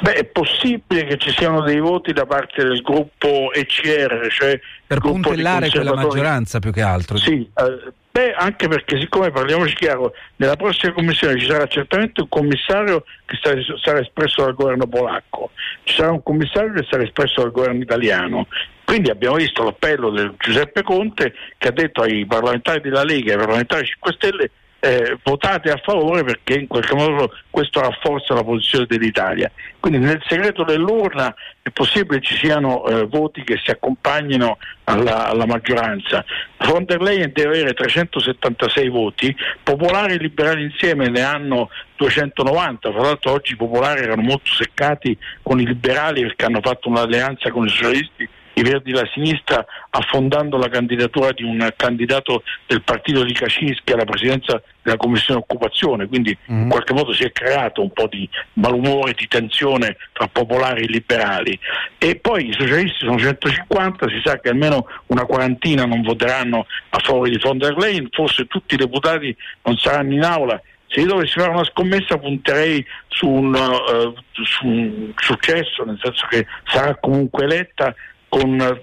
Beh, 0.00 0.12
è 0.12 0.24
possibile 0.24 1.04
che 1.04 1.18
ci 1.18 1.30
siano 1.30 1.60
dei 1.62 1.78
voti 1.78 2.12
da 2.12 2.24
parte 2.24 2.64
del 2.64 2.80
gruppo 2.80 3.52
ECR, 3.52 4.28
cioè 4.30 4.58
per 4.86 5.00
puntellare 5.00 5.68
quella 5.68 5.94
maggioranza 5.94 6.58
più 6.58 6.72
che 6.72 6.82
altro. 6.82 7.18
Sì, 7.18 7.48
eh, 7.54 7.92
beh, 8.10 8.32
anche 8.32 8.68
perché 8.68 8.98
siccome 8.98 9.30
parliamoci 9.30 9.74
chiaro, 9.74 10.12
nella 10.36 10.56
prossima 10.56 10.92
commissione 10.92 11.38
ci 11.38 11.46
sarà 11.46 11.66
certamente 11.66 12.22
un 12.22 12.28
commissario 12.28 13.04
che 13.26 13.38
sarà, 13.42 13.60
sarà 13.82 14.00
espresso 14.00 14.42
dal 14.42 14.54
governo 14.54 14.86
polacco, 14.86 15.50
ci 15.82 15.94
sarà 15.94 16.12
un 16.12 16.22
commissario 16.22 16.72
che 16.72 16.86
sarà 16.88 17.02
espresso 17.02 17.42
dal 17.42 17.50
governo 17.50 17.82
italiano. 17.82 18.46
Quindi 18.84 19.10
abbiamo 19.10 19.36
visto 19.36 19.62
l'appello 19.62 20.10
del 20.10 20.34
Giuseppe 20.38 20.82
Conte 20.82 21.32
che 21.58 21.68
ha 21.68 21.72
detto 21.72 22.02
ai 22.02 22.26
parlamentari 22.26 22.80
della 22.80 23.04
Lega 23.04 23.30
e 23.30 23.34
ai 23.34 23.38
parlamentari 23.38 23.84
5 23.84 24.12
Stelle 24.14 24.50
eh, 24.80 25.18
votate 25.22 25.70
a 25.70 25.76
favore 25.82 26.24
perché 26.24 26.54
in 26.54 26.66
qualche 26.66 26.94
modo 26.94 27.32
questo 27.50 27.80
rafforza 27.80 28.34
la 28.34 28.42
posizione 28.42 28.86
dell'Italia. 28.86 29.50
Quindi 29.78 29.98
nel 29.98 30.22
segreto 30.26 30.64
dell'urna 30.64 31.34
è 31.62 31.70
possibile 31.70 32.20
ci 32.20 32.36
siano 32.36 32.84
eh, 32.86 33.04
voti 33.04 33.42
che 33.44 33.60
si 33.62 33.70
accompagnino 33.70 34.56
alla, 34.84 35.28
alla, 35.28 35.46
maggioranza. 35.46 36.24
Von 36.58 36.84
der 36.86 37.02
Leyen 37.02 37.30
deve 37.32 37.60
avere 37.60 37.74
376 37.74 38.88
voti, 38.88 39.34
popolari 39.62 40.14
e 40.14 40.18
liberali 40.18 40.64
insieme 40.64 41.08
ne 41.08 41.20
hanno 41.20 41.68
290, 41.96 42.90
fra 42.90 43.02
l'altro 43.02 43.32
oggi 43.32 43.52
i 43.52 43.56
popolari 43.56 44.02
erano 44.02 44.22
molto 44.22 44.50
seccati 44.50 45.16
con 45.42 45.60
i 45.60 45.66
liberali 45.66 46.22
perché 46.22 46.46
hanno 46.46 46.60
fatto 46.62 46.88
un'alleanza 46.88 47.50
con 47.50 47.66
i 47.66 47.68
socialisti 47.68 48.28
i 48.54 48.62
Verdi 48.62 48.92
la 48.92 49.08
sinistra 49.12 49.64
affondando 49.90 50.56
la 50.56 50.68
candidatura 50.68 51.32
di 51.32 51.42
un 51.42 51.68
candidato 51.76 52.42
del 52.66 52.82
partito 52.82 53.22
di 53.24 53.32
Kaczynski 53.32 53.92
alla 53.92 54.04
presidenza 54.04 54.62
della 54.82 54.96
Commissione 54.96 55.40
Occupazione, 55.40 56.06
quindi 56.06 56.36
mm-hmm. 56.50 56.62
in 56.62 56.68
qualche 56.68 56.92
modo 56.92 57.12
si 57.12 57.24
è 57.24 57.32
creato 57.32 57.82
un 57.82 57.92
po' 57.92 58.06
di 58.06 58.28
malumore, 58.54 59.14
di 59.14 59.26
tensione 59.28 59.96
tra 60.12 60.28
popolari 60.28 60.84
e 60.84 60.86
liberali. 60.86 61.58
E 61.98 62.16
poi 62.16 62.48
i 62.48 62.52
socialisti 62.52 63.04
sono 63.04 63.18
150, 63.18 64.08
si 64.08 64.20
sa 64.24 64.38
che 64.38 64.48
almeno 64.48 64.86
una 65.06 65.24
quarantina 65.24 65.84
non 65.84 66.02
voteranno 66.02 66.66
a 66.90 66.98
favore 66.98 67.30
di 67.30 67.38
von 67.38 67.58
der 67.58 67.76
Leyen, 67.76 68.08
forse 68.10 68.46
tutti 68.46 68.74
i 68.74 68.78
deputati 68.78 69.34
non 69.62 69.76
saranno 69.76 70.14
in 70.14 70.24
aula 70.24 70.60
se 70.92 71.00
io 71.00 71.06
dovessi 71.06 71.38
fare 71.38 71.50
una 71.50 71.64
scommessa 71.64 72.18
punterei 72.18 72.84
su 73.06 73.28
un, 73.28 73.54
uh, 73.54 74.12
su 74.32 74.66
un, 74.66 75.12
successo, 75.16 75.84
nel 75.84 75.98
senso 76.02 76.26
che 76.28 76.46
sarà 76.64 76.96
comunque 76.96 77.44
eletta 77.44 77.94
con 78.30 78.80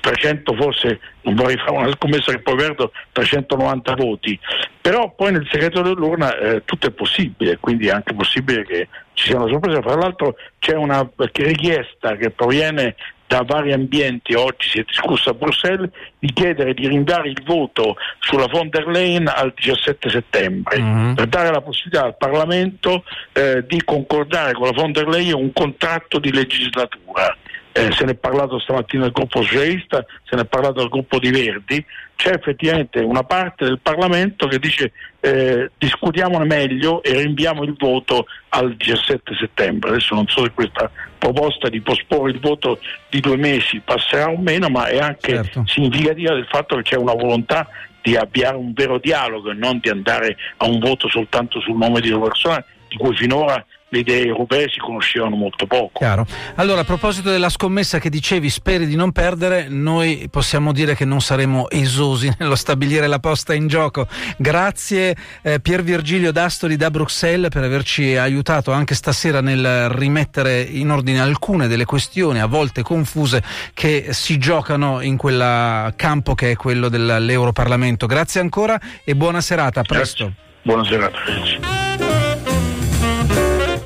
300 0.00 0.54
forse 0.54 1.00
non 1.22 1.34
vorrei 1.34 1.56
fare 1.56 1.72
una 1.72 1.90
scommessa 1.90 2.32
che 2.32 2.38
poi 2.38 2.56
perdo 2.56 2.92
390 3.12 3.94
voti. 3.96 4.38
Però 4.80 5.12
poi 5.14 5.32
nel 5.32 5.46
segreto 5.50 5.82
dell'urna 5.82 6.36
eh, 6.38 6.62
tutto 6.64 6.86
è 6.86 6.90
possibile 6.90 7.58
quindi 7.58 7.88
è 7.88 7.90
anche 7.90 8.14
possibile 8.14 8.64
che 8.64 8.88
ci 9.12 9.26
sia 9.26 9.36
una 9.36 9.50
sorpresa. 9.50 9.82
Fra 9.82 9.96
l'altro 9.96 10.36
c'è 10.58 10.74
una 10.74 11.06
richiesta 11.16 12.16
che 12.16 12.30
proviene 12.30 12.94
da 13.26 13.42
vari 13.42 13.72
ambienti, 13.72 14.34
oggi 14.34 14.68
si 14.68 14.78
è 14.78 14.84
discusso 14.86 15.30
a 15.30 15.34
Bruxelles, 15.34 15.90
di 16.18 16.30
chiedere 16.32 16.74
di 16.74 16.86
rinviare 16.86 17.30
il 17.30 17.42
voto 17.44 17.96
sulla 18.20 18.46
von 18.46 18.68
der 18.68 18.86
Leyen 18.86 19.26
al 19.26 19.52
17 19.56 20.10
settembre, 20.10 20.78
mm-hmm. 20.78 21.14
per 21.14 21.26
dare 21.26 21.50
la 21.50 21.62
possibilità 21.62 22.04
al 22.04 22.16
Parlamento 22.16 23.04
eh, 23.32 23.64
di 23.66 23.82
concordare 23.82 24.52
con 24.52 24.66
la 24.66 24.72
von 24.72 24.92
der 24.92 25.08
Leyen 25.08 25.34
un 25.34 25.52
contratto 25.52 26.18
di 26.18 26.32
legislatura 26.32 27.36
eh, 27.76 27.90
se 27.90 28.04
ne 28.04 28.12
è 28.12 28.14
parlato 28.14 28.60
stamattina 28.60 29.02
del 29.02 29.10
gruppo 29.10 29.42
socialista, 29.42 30.06
se 30.22 30.36
ne 30.36 30.42
è 30.42 30.44
parlato 30.44 30.74
del 30.74 30.88
gruppo 30.88 31.18
di 31.18 31.30
Verdi, 31.30 31.84
c'è 32.14 32.32
effettivamente 32.32 33.00
una 33.00 33.24
parte 33.24 33.64
del 33.64 33.80
Parlamento 33.80 34.46
che 34.46 34.60
dice 34.60 34.92
eh, 35.18 35.72
discutiamone 35.76 36.44
meglio 36.44 37.02
e 37.02 37.20
rinviamo 37.20 37.64
il 37.64 37.74
voto 37.76 38.26
al 38.50 38.76
17 38.76 39.34
settembre. 39.34 39.90
Adesso 39.90 40.14
non 40.14 40.28
so 40.28 40.44
se 40.44 40.52
questa 40.52 40.88
proposta 41.18 41.68
di 41.68 41.80
posporre 41.80 42.30
il 42.30 42.38
voto 42.38 42.78
di 43.10 43.18
due 43.18 43.36
mesi 43.36 43.80
passerà 43.80 44.30
o 44.30 44.36
meno, 44.38 44.68
ma 44.68 44.86
è 44.86 44.98
anche 44.98 45.34
certo. 45.34 45.64
significativa 45.66 46.32
del 46.32 46.46
fatto 46.48 46.76
che 46.76 46.82
c'è 46.82 46.96
una 46.96 47.14
volontà 47.14 47.68
di 48.00 48.14
avviare 48.14 48.56
un 48.56 48.72
vero 48.72 48.98
dialogo 48.98 49.50
e 49.50 49.54
non 49.54 49.80
di 49.80 49.88
andare 49.88 50.36
a 50.58 50.66
un 50.66 50.78
voto 50.78 51.08
soltanto 51.08 51.58
sul 51.58 51.76
nome 51.76 52.00
di 52.00 52.10
una 52.10 52.26
persona 52.26 52.64
di 52.86 52.96
cui 52.96 53.16
finora 53.16 53.66
le 53.94 54.00
idee 54.00 54.26
europee 54.26 54.68
si 54.68 54.80
conoscevano 54.80 55.36
molto 55.36 55.66
poco. 55.66 55.98
Chiaro. 55.98 56.26
Allora, 56.56 56.80
a 56.80 56.84
proposito 56.84 57.30
della 57.30 57.48
scommessa 57.48 57.98
che 57.98 58.10
dicevi, 58.10 58.50
speri 58.50 58.86
di 58.86 58.96
non 58.96 59.12
perdere, 59.12 59.68
noi 59.68 60.28
possiamo 60.30 60.72
dire 60.72 60.96
che 60.96 61.04
non 61.04 61.20
saremo 61.20 61.70
esosi 61.70 62.32
nello 62.38 62.56
stabilire 62.56 63.06
la 63.06 63.20
posta 63.20 63.54
in 63.54 63.68
gioco. 63.68 64.06
Grazie 64.36 65.16
eh, 65.42 65.60
Pier 65.60 65.82
Virgilio 65.82 66.32
D'Astoli 66.32 66.76
da 66.76 66.90
Bruxelles 66.90 67.50
per 67.50 67.62
averci 67.62 68.16
aiutato 68.16 68.72
anche 68.72 68.94
stasera 68.94 69.40
nel 69.40 69.88
rimettere 69.90 70.60
in 70.60 70.90
ordine 70.90 71.20
alcune 71.20 71.68
delle 71.68 71.84
questioni, 71.84 72.40
a 72.40 72.46
volte 72.46 72.82
confuse, 72.82 73.42
che 73.72 74.08
si 74.10 74.38
giocano 74.38 75.00
in 75.00 75.16
quel 75.16 75.92
campo 75.94 76.34
che 76.34 76.50
è 76.50 76.56
quello 76.56 76.88
dell'Europarlamento. 76.88 78.06
Grazie 78.06 78.40
ancora 78.40 78.80
e 79.04 79.14
buona 79.14 79.40
serata, 79.40 79.80
a 79.80 79.82
presto. 79.84 80.24
Grazie. 80.24 80.42
Buona 80.62 80.84
serata. 80.84 82.03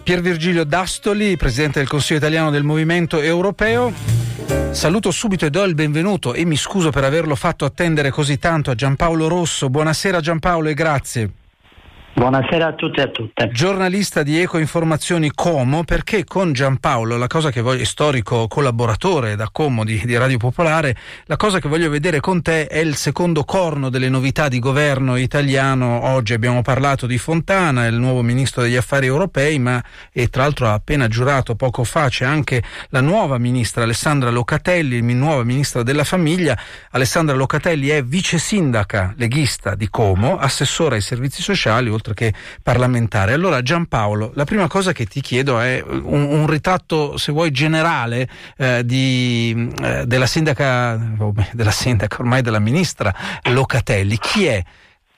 Pier 0.09 0.23
Virgilio 0.23 0.65
D'Astoli, 0.65 1.37
Presidente 1.37 1.81
del 1.81 1.87
Consiglio 1.87 2.19
italiano 2.19 2.49
del 2.49 2.62
Movimento 2.62 3.21
Europeo. 3.21 3.93
Saluto 4.71 5.11
subito 5.11 5.45
e 5.45 5.50
do 5.50 5.62
il 5.65 5.75
benvenuto 5.75 6.33
e 6.33 6.47
mi 6.47 6.57
scuso 6.57 6.88
per 6.88 7.05
averlo 7.05 7.35
fatto 7.35 7.67
attendere 7.67 8.09
così 8.09 8.38
tanto 8.38 8.71
a 8.71 8.75
Giampaolo 8.75 9.29
Rosso. 9.29 9.69
Buonasera 9.69 10.21
Giampaolo 10.21 10.71
e 10.71 10.73
grazie. 10.73 11.31
Buonasera 12.18 12.66
a 12.66 12.72
tutti 12.72 12.98
e 12.98 13.02
a 13.02 13.08
tutte. 13.10 13.48
Giornalista 13.52 14.25
di 14.25 14.40
Ecoinformazioni 14.40 15.30
Como, 15.32 15.84
perché 15.84 16.25
con 16.25 16.52
Giampaolo, 16.52 17.16
la 17.16 17.28
cosa 17.28 17.52
che 17.52 17.60
voglio, 17.60 17.84
storico 17.84 18.48
collaboratore 18.48 19.37
da 19.37 19.48
Como 19.52 19.84
di, 19.84 20.02
di, 20.04 20.16
Radio 20.16 20.37
Popolare, 20.37 20.96
la 21.26 21.37
cosa 21.37 21.60
che 21.60 21.68
voglio 21.68 21.88
vedere 21.88 22.18
con 22.18 22.42
te 22.42 22.66
è 22.66 22.78
il 22.78 22.96
secondo 22.96 23.44
corno 23.44 23.88
delle 23.88 24.08
novità 24.08 24.48
di 24.48 24.58
governo 24.58 25.14
italiano. 25.14 26.06
Oggi 26.06 26.32
abbiamo 26.32 26.60
parlato 26.60 27.06
di 27.06 27.18
Fontana, 27.18 27.87
il 27.87 27.94
nuovo 27.94 28.22
ministro 28.22 28.62
degli 28.62 28.75
affari 28.75 29.06
europei, 29.06 29.60
ma 29.60 29.80
e 30.10 30.26
tra 30.26 30.42
l'altro 30.42 30.66
ha 30.66 30.72
appena 30.72 31.06
giurato 31.06 31.54
poco 31.54 31.84
fa 31.84 32.08
c'è 32.08 32.25
anche 32.25 32.64
la 32.88 33.00
nuova 33.00 33.38
ministra 33.38 33.84
Alessandra 33.84 34.30
Locatelli, 34.30 35.00
nuova 35.14 35.44
ministra 35.44 35.84
della 35.84 36.02
famiglia. 36.02 36.58
Alessandra 36.90 37.37
Locatelli 37.37 37.87
è 37.90 38.02
vice 38.02 38.38
sindaca 38.38 39.14
leghista 39.16 39.76
di 39.76 39.88
Como, 39.88 40.37
assessora 40.37 40.96
ai 40.96 41.00
servizi 41.00 41.42
sociali, 41.42 41.88
oltre 41.88 42.06
che 42.15 42.33
parlamentare. 42.62 43.33
Allora 43.33 43.62
Giampaolo, 43.62 44.33
la 44.35 44.45
prima 44.45 44.67
cosa 44.67 44.93
che 44.93 45.07
ti 45.07 45.21
chiedo 45.21 45.61
è 45.61 45.83
un, 45.87 46.23
un 46.23 46.47
ritratto, 46.47 47.17
se 47.17 47.33
vuoi, 47.33 47.50
generale 47.50 48.29
eh, 48.57 48.85
di, 48.85 49.71
eh, 49.83 50.07
della 50.07 50.27
sindaca, 50.27 50.99
della 51.53 51.71
sindaca, 51.71 52.17
ormai 52.21 52.43
della 52.43 52.59
ministra 52.59 53.15
Locatelli. 53.45 54.19
Chi 54.19 54.47
è 54.47 54.62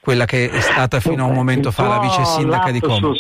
quella 0.01 0.25
che 0.25 0.51
è 0.51 0.61
stata 0.61 0.99
fino 1.01 1.25
a 1.25 1.27
un 1.27 1.35
momento 1.35 1.71
fa 1.71 1.87
la 1.87 1.99
vice 2.01 2.25
sindaca 2.25 2.71
di 2.71 2.81
Como? 2.81 3.13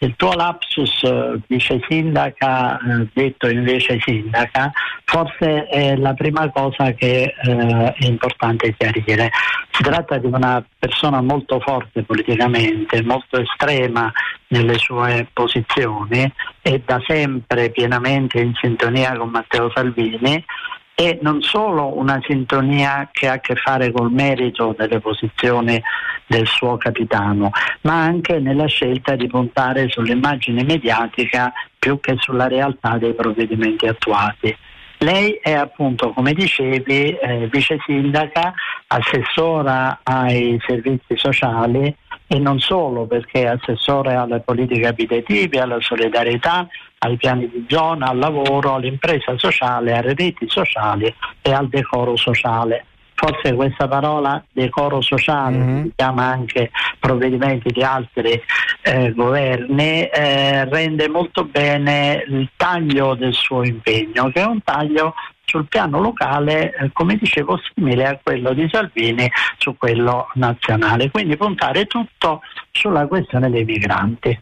Eh, 0.00 0.06
il 0.06 0.16
tuo 0.16 0.32
lapsus 0.32 1.02
eh, 1.02 1.38
vice 1.46 1.80
sindaca, 1.88 2.78
eh, 2.78 3.08
detto 3.12 3.48
invece 3.48 3.98
sindaca, 4.00 4.72
forse 5.04 5.66
è 5.66 5.96
la 5.96 6.14
prima 6.14 6.50
cosa 6.50 6.92
che 6.92 7.34
eh, 7.34 7.92
è 7.92 8.06
importante 8.06 8.74
chiarire. 8.76 9.30
Si 9.70 9.82
tratta 9.82 10.18
di 10.18 10.26
una 10.26 10.64
persona 10.78 11.20
molto 11.20 11.60
forte 11.60 12.02
politicamente, 12.02 13.02
molto 13.02 13.40
estrema 13.40 14.12
nelle 14.48 14.78
sue 14.78 15.28
posizioni 15.32 16.30
e 16.62 16.82
da 16.84 17.00
sempre 17.06 17.70
pienamente 17.70 18.40
in 18.40 18.52
sintonia 18.60 19.16
con 19.16 19.30
Matteo 19.30 19.70
Salvini 19.72 20.44
e 21.00 21.18
non 21.22 21.40
solo 21.40 21.96
una 21.96 22.20
sintonia 22.26 23.08
che 23.10 23.26
ha 23.26 23.32
a 23.32 23.40
che 23.40 23.56
fare 23.56 23.90
col 23.90 24.12
merito 24.12 24.74
delle 24.76 25.00
posizioni 25.00 25.82
del 26.26 26.46
suo 26.46 26.76
capitano, 26.76 27.52
ma 27.82 28.02
anche 28.02 28.38
nella 28.38 28.66
scelta 28.66 29.16
di 29.16 29.26
puntare 29.26 29.88
sull'immagine 29.88 30.62
mediatica 30.62 31.54
più 31.78 32.00
che 32.00 32.16
sulla 32.18 32.48
realtà 32.48 32.98
dei 32.98 33.14
provvedimenti 33.14 33.86
attuati. 33.86 34.54
Lei 34.98 35.38
è 35.42 35.52
appunto, 35.52 36.12
come 36.12 36.34
dicevi, 36.34 37.16
eh, 37.16 37.48
vice 37.50 37.78
sindaca, 37.86 38.52
assessora 38.88 40.00
ai 40.02 40.60
servizi 40.66 41.16
sociali 41.16 41.96
e 42.26 42.38
non 42.38 42.60
solo 42.60 43.06
perché 43.06 43.44
è 43.44 43.46
assessore 43.46 44.16
alle 44.16 44.40
politiche 44.40 44.86
abitative, 44.86 45.60
alla 45.60 45.80
solidarietà, 45.80 46.68
ai 47.02 47.16
piani 47.16 47.48
di 47.48 47.64
zona, 47.68 48.08
al 48.08 48.18
lavoro, 48.18 48.74
all'impresa 48.74 49.36
sociale, 49.38 49.96
alle 49.96 50.14
reti 50.14 50.48
sociali 50.48 51.12
e 51.40 51.52
al 51.52 51.68
decoro 51.68 52.16
sociale 52.16 52.84
forse 53.20 53.52
questa 53.54 53.86
parola 53.86 54.42
decoro 54.50 55.02
sociale, 55.02 55.58
mm-hmm. 55.58 55.82
si 55.82 55.92
chiama 55.94 56.24
anche 56.24 56.70
provvedimenti 56.98 57.70
di 57.70 57.82
altri 57.82 58.40
eh, 58.80 59.12
governi, 59.12 60.04
eh, 60.04 60.64
rende 60.64 61.06
molto 61.06 61.44
bene 61.44 62.24
il 62.26 62.48
taglio 62.56 63.14
del 63.14 63.34
suo 63.34 63.62
impegno, 63.62 64.30
che 64.30 64.40
è 64.40 64.46
un 64.46 64.62
taglio 64.62 65.12
sul 65.44 65.66
piano 65.66 66.00
locale, 66.00 66.74
eh, 66.74 66.90
come 66.94 67.16
dicevo, 67.16 67.60
simile 67.74 68.06
a 68.06 68.18
quello 68.22 68.54
di 68.54 68.66
Salvini 68.72 69.30
su 69.58 69.76
quello 69.76 70.30
nazionale. 70.34 71.10
Quindi 71.10 71.36
puntare 71.36 71.84
tutto 71.84 72.40
sulla 72.70 73.06
questione 73.06 73.50
dei 73.50 73.64
migranti 73.64 74.40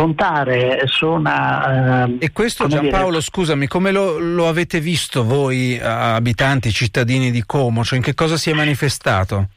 puntare 0.00 0.82
su 0.86 1.06
una... 1.06 2.06
Eh, 2.06 2.16
e 2.20 2.32
questo 2.32 2.66
Giampaolo, 2.66 3.10
dire... 3.10 3.22
scusami, 3.22 3.66
come 3.66 3.90
lo, 3.92 4.18
lo, 4.18 4.48
avete 4.48 4.80
visto 4.80 5.24
voi 5.24 5.78
abitanti, 5.78 6.72
cittadini 6.72 7.30
di 7.30 7.44
Como? 7.44 7.84
Cioè 7.84 7.98
in 7.98 8.04
che 8.04 8.14
cosa 8.14 8.38
si 8.38 8.50
è 8.50 8.54
manifestato? 8.54 9.48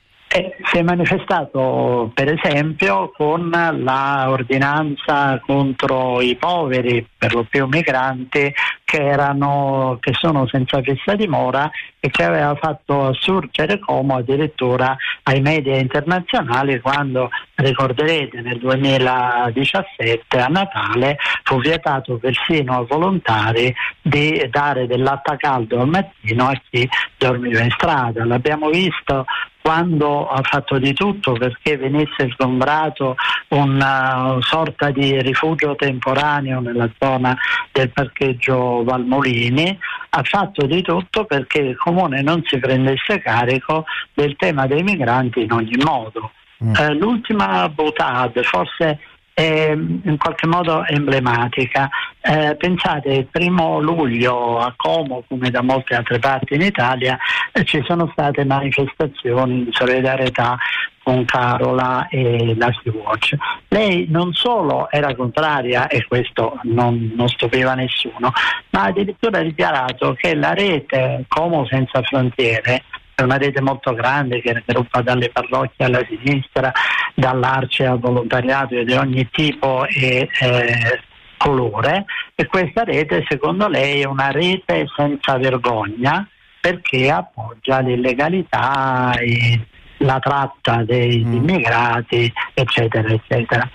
Si 0.74 0.80
è 0.80 0.82
manifestato 0.82 2.10
per 2.16 2.34
esempio 2.34 3.12
con 3.16 3.52
la 3.52 4.26
ordinanza 4.28 5.40
contro 5.46 6.20
i 6.20 6.36
poveri, 6.36 7.08
per 7.16 7.36
lo 7.36 7.44
più 7.44 7.68
migranti, 7.68 8.52
che, 8.84 9.04
erano, 9.04 9.98
che 10.00 10.14
sono 10.14 10.48
senza 10.48 10.82
fissa 10.82 11.14
dimora 11.14 11.70
e 12.00 12.10
che 12.10 12.24
aveva 12.24 12.56
fatto 12.56 13.06
assurgere 13.06 13.78
Como 13.78 14.16
addirittura 14.16 14.98
ai 15.24 15.42
media 15.42 15.78
internazionali 15.78 16.80
quando, 16.80 17.30
ricorderete, 17.56 18.42
nel 18.42 18.58
2017 18.58 20.40
a 20.40 20.48
Natale 20.48 21.18
fu 21.44 21.60
vietato 21.60 22.18
persino 22.18 22.78
a 22.78 22.86
volontari 22.88 23.72
di 24.02 24.44
dare 24.50 24.88
del 24.88 25.04
latte 25.04 25.38
caldo 25.38 25.80
al 25.80 25.88
mattino 25.88 26.48
a 26.48 26.62
chi 26.70 26.88
dormiva 27.18 27.62
in 27.62 27.72
strada. 27.72 28.26
L'abbiamo 28.26 28.70
visto 28.70 29.26
quando 29.64 30.28
ha 30.28 30.42
fatto 30.44 30.78
di 30.78 30.92
tutto 30.92 31.32
perché 31.32 31.78
venisse 31.78 32.30
sgombrato 32.34 33.16
una 33.50 34.36
sorta 34.42 34.90
di 34.90 35.22
rifugio 35.22 35.76
temporaneo 35.76 36.60
nella 36.60 36.90
zona 37.00 37.34
del 37.72 37.90
parcheggio 37.90 38.84
Valmolini, 38.84 39.80
ha 40.10 40.22
fatto 40.24 40.66
di 40.66 40.82
tutto 40.82 41.24
perché 41.24 41.60
il 41.60 41.78
comune 41.78 42.22
non 42.22 42.44
si 42.46 42.60
prendesse 42.60 43.20
carico 43.20 43.86
del 44.14 44.36
tema 44.36 44.68
dei 44.68 44.84
migranti 44.84 45.44
in 45.44 45.54
ogni 45.54 45.82
modo. 45.82 46.32
Mm. 46.62 46.76
Eh, 46.76 46.94
l'ultima 46.96 47.70
Butad, 47.70 48.42
forse 48.44 49.00
è 49.34 49.72
in 49.72 50.18
qualche 50.18 50.48
modo 50.48 50.86
emblematica. 50.86 51.90
Eh, 52.22 52.56
pensate, 52.56 53.10
il 53.10 53.28
primo 53.28 53.80
luglio 53.80 54.60
a 54.60 54.74
Como, 54.76 55.24
come 55.28 55.50
da 55.50 55.62
molte 55.62 55.96
altre 55.96 56.20
parti 56.20 56.54
in 56.54 56.62
Italia, 56.62 57.18
eh, 57.52 57.64
ci 57.64 57.82
sono 57.86 58.10
state 58.12 58.46
manifestazioni 58.46 59.66
di 59.66 59.72
solidarietà 59.74 60.58
con 61.04 61.26
Carola 61.26 62.08
e 62.08 62.56
la 62.56 62.72
Sea-Watch. 62.82 63.36
Lei 63.68 64.06
non 64.10 64.32
solo 64.34 64.90
era 64.90 65.14
contraria, 65.16 65.88
e 65.88 66.06
questo 66.08 66.60
non, 66.64 67.12
non 67.16 67.28
stupiva 67.28 67.74
nessuno, 67.74 68.32
ma 68.70 68.84
addirittura 68.84 69.40
ha 69.40 69.44
dichiarato 69.44 70.14
che 70.14 70.34
la 70.34 70.54
rete 70.54 71.26
Como 71.28 71.66
senza 71.66 72.02
frontiere 72.04 72.84
è 73.16 73.22
una 73.22 73.38
rete 73.38 73.62
molto 73.62 73.94
grande 73.94 74.42
che 74.42 74.54
raggruppa 74.54 75.02
dalle 75.02 75.30
parrocchie 75.30 75.86
alla 75.86 76.06
sinistra, 76.08 76.72
dall'arce 77.14 77.86
al 77.86 78.00
volontariato 78.00 78.82
di 78.84 78.94
ogni 78.94 79.28
tipo 79.32 79.86
e 79.86 80.30
eh, 80.40 81.02
colore 81.38 82.06
e 82.36 82.46
questa 82.48 82.84
rete 82.84 83.26
secondo 83.28 83.68
lei 83.68 84.02
è 84.02 84.06
una 84.06 84.32
rete 84.32 84.86
senza 84.96 85.38
vergogna 85.38 86.28
perché 86.60 87.12
appoggia 87.12 87.80
l'illegalità 87.80 89.14
e 89.20 89.60
la 89.98 90.20
tratta 90.20 90.84
degli 90.84 91.26
mm. 91.26 91.34
immigrati 91.34 92.32
eccetera 92.54 93.10
eccetera. 93.10 93.70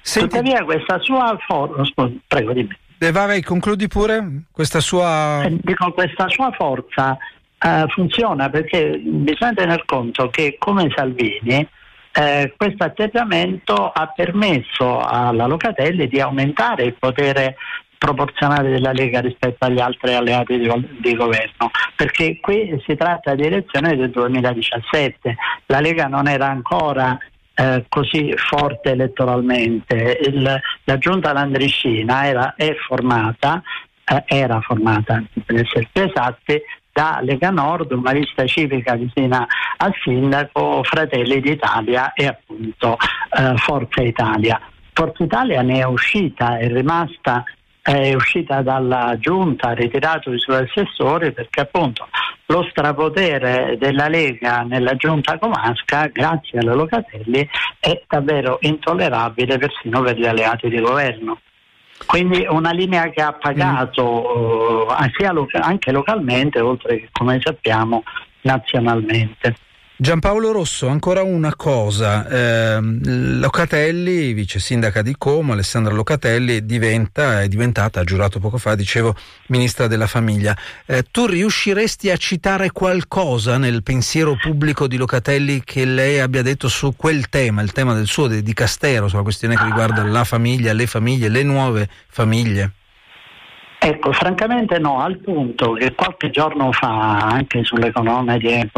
Senti... 0.00 0.28
Tuttavia 0.28 0.64
questa 0.64 0.98
sua 1.00 1.36
forza, 1.46 2.10
prego 2.26 2.52
dimmi. 2.52 2.76
Eh, 3.02 3.12
vai, 3.12 3.42
concludi 3.42 3.88
pure 3.88 4.44
questa 4.52 4.80
sua... 4.80 5.42
Eh, 5.44 5.56
dico, 5.62 5.90
questa 5.92 6.28
sua 6.28 6.50
forza 6.52 7.16
uh, 7.64 7.88
funziona 7.88 8.48
perché 8.50 8.98
bisogna 9.02 9.52
tener 9.52 9.84
conto 9.84 10.28
che 10.30 10.56
come 10.58 10.90
Salvini 10.94 11.66
eh, 12.12 12.54
questo 12.56 12.84
atteggiamento 12.84 13.90
ha 13.90 14.08
permesso 14.08 15.00
alla 15.00 15.46
Locatelli 15.46 16.08
di 16.08 16.20
aumentare 16.20 16.84
il 16.84 16.96
potere 16.98 17.56
proporzionale 17.96 18.70
della 18.70 18.92
Lega 18.92 19.20
rispetto 19.20 19.66
agli 19.66 19.78
altri 19.78 20.14
alleati 20.14 20.58
di, 20.58 20.68
di, 21.00 21.14
governo, 21.14 21.70
perché 21.94 22.38
qui 22.40 22.82
si 22.86 22.96
tratta 22.96 23.34
di 23.34 23.44
elezioni 23.44 23.94
del 23.94 24.10
2017, 24.10 25.36
la 25.66 25.80
Lega 25.80 26.06
non 26.06 26.26
era 26.26 26.48
ancora 26.48 27.18
eh, 27.54 27.84
così 27.88 28.32
forte 28.36 28.92
elettoralmente, 28.92 30.18
Il, 30.22 30.60
la 30.84 30.98
giunta 30.98 31.34
Landricina 31.34 32.26
era, 32.26 32.54
è 32.56 32.74
formata, 32.86 33.62
eh, 34.02 34.24
era 34.26 34.60
formata 34.62 35.22
per 35.44 35.60
essere 35.60 35.86
più 35.92 36.02
esatti, 36.02 36.60
da 36.92 37.20
Lega 37.22 37.50
Nord, 37.50 37.92
una 37.92 38.12
lista 38.12 38.46
civica 38.46 38.94
vicina 38.94 39.46
al 39.76 39.94
sindaco, 40.02 40.82
Fratelli 40.82 41.40
d'Italia 41.40 42.12
e 42.12 42.26
appunto 42.26 42.96
eh, 43.36 43.56
Forza 43.56 44.02
Italia. 44.02 44.60
Forza 44.92 45.24
Italia 45.24 45.62
ne 45.62 45.78
è 45.80 45.84
uscita, 45.84 46.58
è 46.58 46.68
rimasta 46.68 47.44
è 47.82 48.14
uscita 48.14 48.62
dalla 48.62 49.16
giunta, 49.18 49.68
ha 49.68 49.72
ritirato 49.72 50.32
i 50.32 50.38
suoi 50.38 50.64
assessori 50.64 51.32
perché 51.32 51.60
appunto 51.60 52.08
lo 52.46 52.66
strapotere 52.70 53.76
della 53.78 54.08
Lega 54.08 54.62
nella 54.62 54.94
giunta 54.96 55.38
comasca, 55.38 56.06
grazie 56.06 56.58
alla 56.58 56.74
Locatelli, 56.74 57.48
è 57.78 58.02
davvero 58.06 58.58
intollerabile 58.60 59.56
persino 59.56 60.02
per 60.02 60.18
gli 60.18 60.26
alleati 60.26 60.68
di 60.68 60.80
governo. 60.80 61.40
Quindi 62.06 62.46
una 62.48 62.72
linea 62.72 63.10
che 63.10 63.22
ha 63.22 63.32
pagato 63.32 64.86
mm. 64.88 65.32
loca- 65.32 65.60
anche 65.60 65.92
localmente, 65.92 66.60
oltre 66.60 67.00
che 67.00 67.08
come 67.12 67.40
sappiamo 67.42 68.02
nazionalmente. 68.42 69.54
Giampaolo 70.00 70.50
Rosso, 70.50 70.88
ancora 70.88 71.22
una 71.22 71.54
cosa, 71.54 72.26
eh, 72.26 72.78
Locatelli, 72.80 74.32
vice 74.32 74.58
sindaca 74.58 75.02
di 75.02 75.14
Como, 75.18 75.52
Alessandra 75.52 75.92
Locatelli 75.92 76.64
diventa, 76.64 77.42
è 77.42 77.48
diventata, 77.48 78.00
ha 78.00 78.04
giurato 78.04 78.38
poco 78.40 78.56
fa, 78.56 78.74
dicevo, 78.74 79.14
ministra 79.48 79.88
della 79.88 80.06
famiglia. 80.06 80.56
Eh, 80.86 81.04
tu 81.10 81.26
riusciresti 81.26 82.08
a 82.08 82.16
citare 82.16 82.70
qualcosa 82.70 83.58
nel 83.58 83.82
pensiero 83.82 84.38
pubblico 84.40 84.86
di 84.86 84.96
Locatelli 84.96 85.60
che 85.62 85.84
lei 85.84 86.18
abbia 86.18 86.40
detto 86.40 86.68
su 86.68 86.94
quel 86.96 87.28
tema, 87.28 87.60
il 87.60 87.72
tema 87.72 87.92
del 87.92 88.06
suo 88.06 88.26
di 88.26 88.54
Castero, 88.54 89.06
sulla 89.06 89.20
questione 89.20 89.54
che 89.54 89.64
riguarda 89.64 90.02
la 90.02 90.24
famiglia, 90.24 90.72
le 90.72 90.86
famiglie, 90.86 91.28
le 91.28 91.42
nuove 91.42 91.90
famiglie? 92.08 92.72
Ecco, 93.82 94.12
francamente 94.12 94.78
no, 94.78 95.00
al 95.00 95.16
punto 95.16 95.72
che 95.72 95.94
qualche 95.94 96.28
giorno 96.28 96.70
fa, 96.70 97.16
anche 97.16 97.64
sull'economia 97.64 98.36
di 98.36 98.68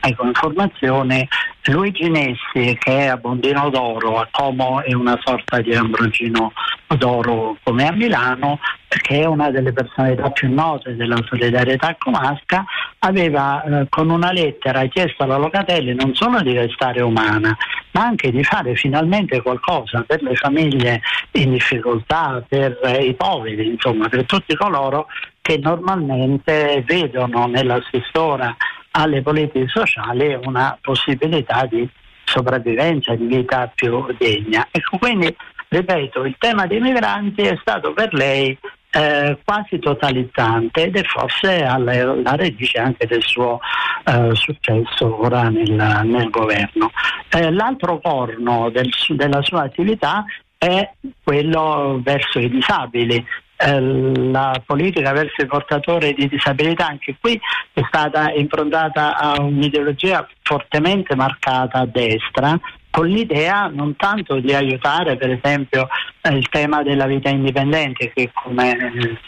Ecoinformazione, 0.00 1.28
Luigi 1.64 2.08
Nessi, 2.08 2.74
che 2.78 2.98
è 2.98 3.06
a 3.08 3.18
Bondino 3.18 3.68
d'Oro, 3.68 4.18
a 4.18 4.26
Como 4.30 4.82
è 4.82 4.94
una 4.94 5.20
sorta 5.22 5.60
di 5.60 5.74
Ambrogino 5.74 6.54
d'Oro 6.96 7.58
come 7.62 7.88
a 7.88 7.92
Milano, 7.92 8.58
che 8.88 9.20
è 9.20 9.26
una 9.26 9.50
delle 9.50 9.74
personalità 9.74 10.30
più 10.30 10.50
note 10.50 10.96
della 10.96 11.22
solidarietà 11.26 11.94
comasca, 11.98 12.64
aveva 13.00 13.62
eh, 13.62 13.86
con 13.90 14.08
una 14.08 14.32
lettera 14.32 14.86
chiesto 14.86 15.24
alla 15.24 15.36
Locatelli 15.36 15.94
non 15.94 16.14
solo 16.14 16.40
di 16.40 16.54
restare 16.54 17.02
umana, 17.02 17.54
ma 17.98 18.04
anche 18.04 18.30
di 18.30 18.44
fare 18.44 18.76
finalmente 18.76 19.42
qualcosa 19.42 20.04
per 20.06 20.22
le 20.22 20.36
famiglie 20.36 21.00
in 21.32 21.50
difficoltà, 21.50 22.44
per 22.46 22.78
eh, 22.84 23.06
i 23.06 23.14
poveri, 23.14 23.66
insomma, 23.66 24.08
per 24.08 24.24
tutti 24.24 24.54
coloro 24.54 25.08
che 25.40 25.58
normalmente 25.58 26.84
vedono 26.86 27.46
nell'assessora 27.46 28.56
alle 28.92 29.20
politiche 29.20 29.66
sociali 29.66 30.38
una 30.44 30.78
possibilità 30.80 31.66
di 31.66 31.88
sopravvivenza, 32.24 33.16
di 33.16 33.26
vita 33.26 33.70
più 33.74 34.06
degna. 34.16 34.68
Ecco, 34.70 34.98
quindi, 34.98 35.34
ripeto, 35.66 36.24
il 36.24 36.36
tema 36.38 36.66
dei 36.66 36.80
migranti 36.80 37.42
è 37.42 37.56
stato 37.60 37.92
per 37.92 38.14
lei 38.14 38.56
eh, 38.98 39.38
quasi 39.44 39.78
totalizzante 39.78 40.84
ed 40.84 40.96
è 40.96 41.04
forse 41.04 41.62
alla, 41.62 42.14
la 42.14 42.34
radice 42.34 42.78
anche 42.78 43.06
del 43.06 43.22
suo 43.22 43.60
eh, 44.04 44.30
successo 44.34 45.22
ora 45.22 45.48
nel, 45.48 45.70
nel 46.04 46.30
governo. 46.30 46.90
Eh, 47.30 47.50
l'altro 47.52 48.00
corno 48.00 48.70
del, 48.70 48.90
della 49.10 49.40
sua 49.42 49.62
attività 49.62 50.24
è 50.56 50.90
quello 51.22 52.00
verso 52.02 52.40
i 52.40 52.50
disabili. 52.50 53.24
Eh, 53.60 53.80
la 53.80 54.60
politica 54.64 55.12
verso 55.12 55.42
i 55.42 55.46
portatori 55.46 56.14
di 56.14 56.28
disabilità 56.28 56.86
anche 56.86 57.16
qui 57.20 57.40
è 57.72 57.80
stata 57.88 58.32
improntata 58.32 59.16
a 59.16 59.40
un'ideologia 59.40 60.26
fortemente 60.42 61.14
marcata 61.16 61.80
a 61.80 61.86
destra 61.86 62.58
con 62.98 63.06
l'idea 63.06 63.68
non 63.72 63.94
tanto 63.94 64.40
di 64.40 64.52
aiutare 64.52 65.16
per 65.16 65.30
esempio 65.30 65.86
il 66.32 66.48
tema 66.48 66.82
della 66.82 67.06
vita 67.06 67.28
indipendente 67.28 68.10
che 68.12 68.32
come 68.34 68.76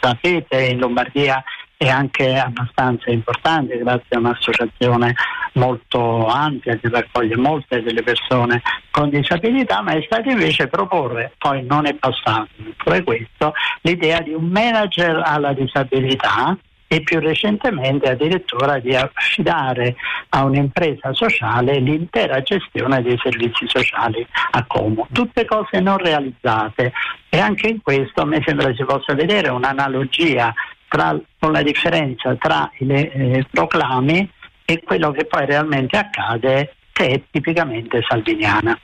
sapete 0.00 0.64
in 0.64 0.78
Lombardia 0.78 1.40
è 1.76 1.88
anche 1.88 2.36
abbastanza 2.36 3.12
importante 3.12 3.78
grazie 3.78 4.16
a 4.16 4.18
un'associazione 4.18 5.14
molto 5.52 6.26
ampia 6.26 6.76
che 6.78 6.88
raccoglie 6.88 7.36
molte 7.36 7.80
delle 7.80 8.02
persone 8.02 8.60
con 8.90 9.08
disabilità, 9.08 9.80
ma 9.82 9.92
è 9.92 10.02
stato 10.04 10.28
invece 10.28 10.66
proporre, 10.66 11.32
poi 11.38 11.64
non 11.64 11.86
è 11.86 11.94
passato 11.94 12.48
neppure 12.56 13.04
questo, 13.04 13.52
l'idea 13.82 14.20
di 14.20 14.32
un 14.32 14.48
manager 14.48 15.22
alla 15.24 15.52
disabilità 15.52 16.58
e 16.92 17.02
più 17.02 17.20
recentemente 17.20 18.10
addirittura 18.10 18.80
di 18.80 18.96
affidare 18.96 19.94
a 20.30 20.42
un'impresa 20.42 21.12
sociale 21.12 21.78
l'intera 21.78 22.42
gestione 22.42 23.00
dei 23.00 23.16
servizi 23.22 23.64
sociali 23.68 24.26
a 24.50 24.64
Como. 24.66 25.06
Tutte 25.12 25.44
cose 25.44 25.78
non 25.78 25.98
realizzate 25.98 26.92
e 27.28 27.38
anche 27.38 27.68
in 27.68 27.80
questo 27.80 28.22
a 28.22 28.24
me 28.24 28.42
sembra 28.44 28.74
si 28.74 28.84
possa 28.84 29.14
vedere 29.14 29.50
un'analogia 29.50 30.52
tra, 30.88 31.16
con 31.38 31.52
la 31.52 31.62
differenza 31.62 32.34
tra 32.34 32.68
i 32.78 32.90
eh, 32.90 33.46
proclami 33.48 34.28
e 34.64 34.82
quello 34.82 35.12
che 35.12 35.26
poi 35.26 35.46
realmente 35.46 35.96
accade 35.96 36.74
che 36.90 37.06
è 37.06 37.22
tipicamente 37.30 38.00
salviniana. 38.08 38.76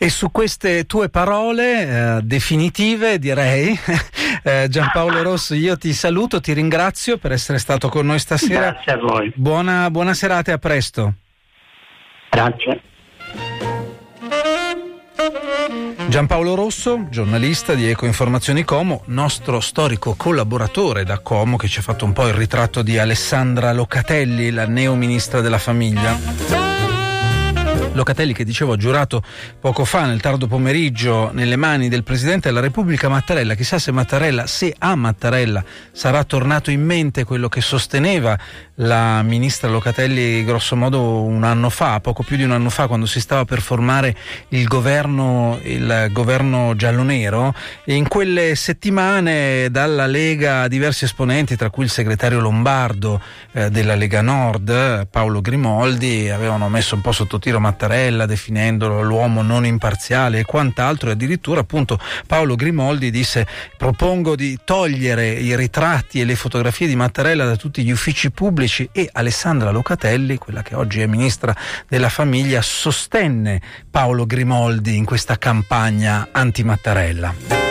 E 0.00 0.10
su 0.10 0.30
queste 0.30 0.84
tue 0.86 1.08
parole 1.08 2.18
eh, 2.18 2.22
definitive 2.22 3.18
direi, 3.18 3.76
eh, 4.42 4.66
Giampaolo 4.68 5.22
Rosso, 5.22 5.54
io 5.54 5.76
ti 5.76 5.92
saluto, 5.92 6.40
ti 6.40 6.52
ringrazio 6.52 7.18
per 7.18 7.32
essere 7.32 7.58
stato 7.58 7.88
con 7.88 8.06
noi 8.06 8.18
stasera. 8.18 8.70
Grazie 8.72 8.92
a 8.92 8.98
voi. 8.98 9.32
Buona, 9.34 9.90
buona 9.90 10.14
serata 10.14 10.50
e 10.50 10.54
a 10.54 10.58
presto. 10.58 11.14
Grazie. 12.30 12.82
Giampaolo 16.08 16.54
Rosso, 16.54 17.06
giornalista 17.10 17.74
di 17.74 17.88
Ecoinformazioni 17.90 18.64
Como, 18.64 19.02
nostro 19.06 19.60
storico 19.60 20.14
collaboratore 20.16 21.04
da 21.04 21.18
Como 21.18 21.56
che 21.56 21.68
ci 21.68 21.80
ha 21.80 21.82
fatto 21.82 22.06
un 22.06 22.12
po' 22.14 22.26
il 22.26 22.34
ritratto 22.34 22.80
di 22.80 22.98
Alessandra 22.98 23.72
Locatelli, 23.72 24.50
la 24.50 24.66
neo 24.66 24.94
ministra 24.94 25.40
della 25.40 25.58
famiglia. 25.58 26.77
Locatelli 27.98 28.32
che 28.32 28.44
dicevo 28.44 28.74
ha 28.74 28.76
giurato 28.76 29.22
poco 29.60 29.84
fa 29.84 30.06
nel 30.06 30.20
tardo 30.20 30.46
pomeriggio 30.46 31.30
nelle 31.32 31.56
mani 31.56 31.88
del 31.88 32.04
Presidente 32.04 32.48
della 32.48 32.60
Repubblica 32.60 33.08
Mattarella. 33.08 33.54
Chissà 33.54 33.78
se 33.78 33.90
Mattarella, 33.90 34.46
se 34.46 34.74
a 34.78 34.94
Mattarella 34.94 35.64
sarà 35.90 36.22
tornato 36.22 36.70
in 36.70 36.84
mente 36.84 37.24
quello 37.24 37.48
che 37.48 37.60
sosteneva 37.60 38.38
la 38.80 39.22
ministra 39.22 39.68
Locatelli 39.68 40.44
grosso 40.44 40.76
modo 40.76 41.22
un 41.22 41.42
anno 41.42 41.70
fa, 41.70 42.00
poco 42.00 42.22
più 42.22 42.36
di 42.36 42.44
un 42.44 42.52
anno 42.52 42.70
fa, 42.70 42.86
quando 42.86 43.06
si 43.06 43.20
stava 43.20 43.44
per 43.44 43.60
formare 43.60 44.14
il 44.50 44.66
governo, 44.66 45.58
il 45.62 46.08
governo 46.12 46.74
giallonero. 46.76 47.54
E 47.84 47.94
in 47.94 48.06
quelle 48.06 48.54
settimane 48.54 49.68
dalla 49.70 50.06
Lega 50.06 50.68
diversi 50.68 51.04
esponenti, 51.04 51.56
tra 51.56 51.70
cui 51.70 51.84
il 51.84 51.90
segretario 51.90 52.40
Lombardo 52.40 53.20
eh, 53.52 53.70
della 53.70 53.94
Lega 53.94 54.20
Nord, 54.20 55.08
Paolo 55.08 55.40
Grimoldi, 55.40 56.28
avevano 56.28 56.68
messo 56.68 56.94
un 56.94 57.00
po' 57.00 57.12
sotto 57.12 57.38
tiro 57.38 57.60
Mattarella 57.60 58.26
definendolo 58.26 59.02
l'uomo 59.02 59.42
non 59.42 59.66
imparziale 59.66 60.40
e 60.40 60.44
quant'altro 60.44 61.08
e 61.08 61.12
addirittura 61.12 61.60
appunto 61.60 61.98
Paolo 62.26 62.54
Grimoldi 62.54 63.10
disse 63.10 63.46
propongo 63.76 64.36
di 64.36 64.58
togliere 64.64 65.30
i 65.30 65.56
ritratti 65.56 66.20
e 66.20 66.24
le 66.24 66.36
fotografie 66.36 66.86
di 66.86 66.96
Mattarella 66.96 67.44
da 67.44 67.56
tutti 67.56 67.82
gli 67.82 67.90
uffici 67.90 68.30
pubblici 68.30 68.67
e 68.92 69.08
Alessandra 69.12 69.70
Locatelli, 69.70 70.36
quella 70.36 70.62
che 70.62 70.74
oggi 70.74 71.00
è 71.00 71.06
ministra 71.06 71.56
della 71.88 72.08
famiglia, 72.08 72.60
sostenne 72.60 73.60
Paolo 73.90 74.26
Grimoldi 74.26 74.96
in 74.96 75.04
questa 75.04 75.38
campagna 75.38 76.28
anti-Mattarella 76.30 77.68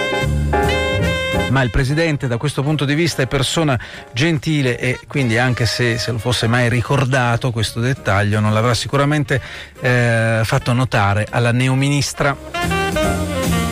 ma 1.49 1.61
il 1.61 1.69
Presidente 1.69 2.27
da 2.27 2.37
questo 2.37 2.61
punto 2.61 2.85
di 2.85 2.93
vista 2.93 3.21
è 3.21 3.27
persona 3.27 3.79
gentile 4.11 4.77
e 4.77 4.99
quindi 5.07 5.37
anche 5.37 5.65
se, 5.65 5.97
se 5.97 6.11
lo 6.11 6.17
fosse 6.17 6.47
mai 6.47 6.69
ricordato 6.69 7.51
questo 7.51 7.79
dettaglio 7.79 8.39
non 8.39 8.53
l'avrà 8.53 8.73
sicuramente 8.73 9.41
eh, 9.79 10.41
fatto 10.43 10.73
notare 10.73 11.25
alla 11.29 11.51
neoministra. 11.51 12.35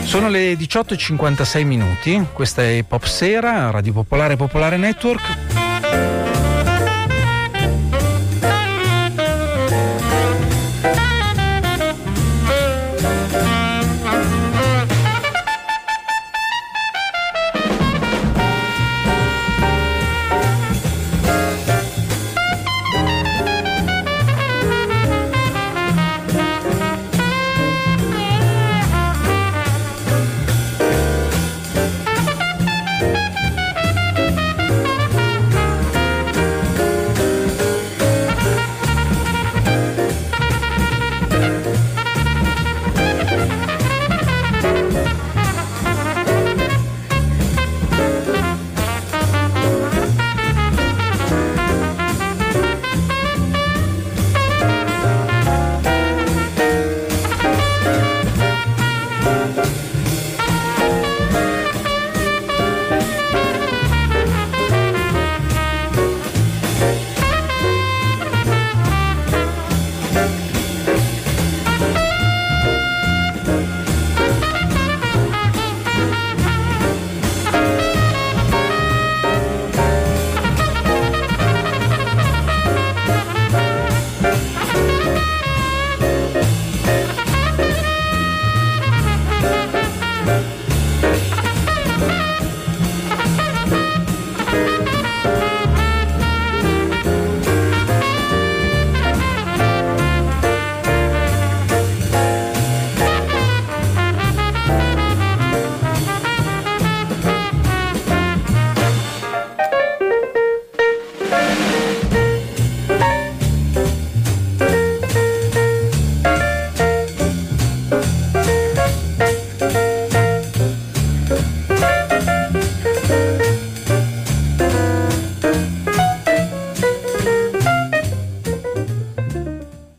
Sono 0.03 0.29
le 0.29 0.53
18.56 0.53 1.65
minuti, 1.65 2.25
questa 2.31 2.63
è 2.63 2.83
Pop 2.87 3.03
Sera, 3.05 3.71
Radio 3.71 3.91
Popolare 3.91 4.35
Popolare 4.35 4.77
Network. 4.77 5.64